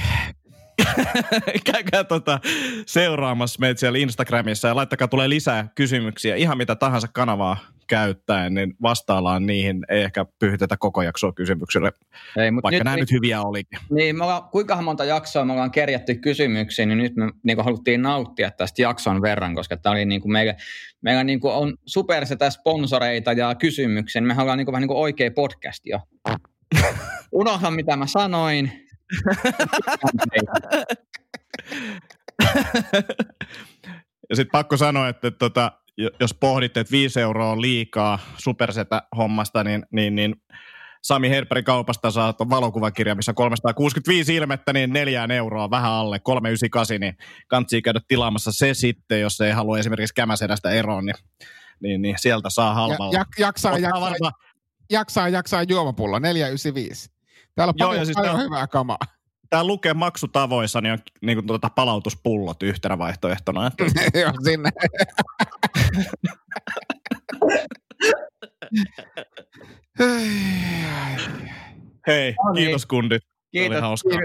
käykää 1.72 2.04
tota 2.04 2.40
seuraamassa 2.86 3.60
meitä 3.60 3.80
siellä 3.80 4.00
Instagramissa 4.00 4.68
ja 4.68 4.76
laittakaa 4.76 5.08
tulee 5.08 5.30
lisää 5.30 5.68
kysymyksiä. 5.76 6.36
Ihan 6.36 6.58
mitä 6.58 6.76
tahansa 6.76 7.08
kanavaa 7.14 7.58
käyttäen, 7.92 8.54
niin 8.54 8.74
vastaillaan 8.82 9.46
niihin. 9.46 9.86
Ei 9.90 10.02
ehkä 10.02 10.26
pyhitetä 10.40 10.78
koko 10.78 11.02
jaksoa 11.02 11.34
kysymyksille, 11.34 11.92
Ei, 12.38 12.52
mut 12.52 12.64
vaikka 12.64 12.78
nyt, 12.78 12.84
nämä 12.84 12.98
nyt 12.98 13.12
hyviä 13.12 13.42
olikin. 13.42 13.80
Niin, 13.90 14.18
me 14.18 14.24
ollaan, 14.24 14.44
kuinka 14.44 14.82
monta 14.82 15.06
jaksoa 15.06 15.46
me 15.46 15.52
ollaan 15.54 15.72
kerjätty 15.72 16.16
kysymyksiä, 16.16 16.86
niin 16.86 16.98
nyt 16.98 17.16
me 17.16 17.32
niin 17.44 17.58
kuin 17.58 17.66
haluttiin 17.66 18.02
nauttia 18.02 18.52
tästä 18.52 18.82
jakson 18.82 19.22
verran, 19.22 19.56
koska 19.56 19.78
tämä 19.78 19.94
oli 19.94 20.06
niin 20.06 20.22
kuin 20.22 20.32
meillä, 20.32 20.56
meillä 21.02 21.24
niin 21.24 21.40
kuin 21.40 21.54
on 21.54 21.78
supersetä 21.86 22.50
sponsoreita 22.50 23.32
ja 23.32 23.56
kysymyksiä, 23.56 24.22
niin 24.22 24.36
me 24.36 24.42
ollaan 24.42 24.58
niin 24.58 24.66
kuin 24.66 24.74
vähän 24.74 24.82
niin 24.82 24.88
kuin 24.88 25.00
oikea 25.00 25.32
podcast 25.32 25.86
jo. 25.86 26.00
Unohda, 27.32 27.72
mitä 27.72 27.96
mä 27.96 28.08
sanoin. 28.08 28.72
Ja 34.30 34.36
sitten 34.36 34.52
pakko 34.52 34.78
sanoa, 34.78 35.10
että, 35.10 35.32
tota, 35.32 35.72
jos 36.20 36.34
pohditte, 36.34 36.80
että 36.80 36.92
5 36.92 37.20
euroa 37.22 37.52
on 37.52 37.62
liikaa 37.62 38.20
supersetä 38.38 39.02
hommasta, 39.18 39.64
niin, 39.64 39.86
niin, 39.92 40.16
niin 40.16 40.36
Sami 41.04 41.30
Herperin 41.30 41.64
kaupasta 41.64 42.12
saa 42.12 42.34
valokuvakirja, 42.50 43.16
missä 43.16 43.32
on 43.32 43.36
365 43.36 44.36
ilmettä, 44.36 44.74
niin 44.74 44.94
neljään 44.94 45.32
euroa 45.32 45.70
vähän 45.70 45.92
alle, 45.92 46.20
398, 46.20 47.00
niin 47.00 47.18
kantsii 47.48 47.82
käydä 47.82 48.00
tilaamassa 48.08 48.52
se 48.52 48.74
sitten, 48.74 49.22
jos 49.22 49.42
ei 49.42 49.52
halua 49.52 49.80
esimerkiksi 49.80 50.14
kämäsedästä 50.14 50.70
eroon, 50.72 51.06
niin, 51.06 51.16
niin, 51.80 52.02
niin 52.02 52.16
sieltä 52.20 52.50
saa 52.50 52.70
Ja, 52.70 52.74
halvalla. 52.74 53.14
jak, 53.18 53.28
jaksaa, 53.40 53.72
Ottaa 53.72 53.90
jaksaa, 53.90 54.02
varmaan- 54.02 54.34
jaksaa, 54.92 55.30
jaksaa 55.30 55.64
juomapullo, 55.64 56.20
495. 56.20 57.10
Täällä 57.56 57.70
on 57.70 57.76
Joo, 57.78 57.88
paljon, 57.88 58.02
ja 58.02 58.06
siis 58.06 58.16
paljon 58.18 58.36
tää- 58.36 58.44
hyvää 58.44 58.68
kamaa. 58.68 58.98
Tämä 59.52 59.64
lukee 59.64 59.94
maksutavoissa, 59.94 60.82
niin 60.82 60.92
on 60.92 61.00
niin 61.22 61.38
kuin 61.38 61.48
tuota 61.48 61.70
palautuspullot 61.70 62.64
yhtenä 62.64 62.98
vaihtoehtona. 62.98 63.68
Että 63.68 63.84
Joo, 64.20 64.32
sinne. 64.44 64.70
hei, 72.08 72.36
No 72.46 72.52
niin. 72.54 72.64
kiitos 72.66 72.86
kundit. 72.86 73.24
Oli 73.24 73.30
Kiitos. 73.52 73.76
Oli 73.76 73.82
hauskaa. 73.82 74.20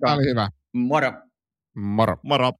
Tämä 0.00 0.14
oli 0.14 0.24
hyvä. 0.24 0.48
Moro. 0.72 1.12
Moro. 1.74 2.16
Moro. 2.22 2.52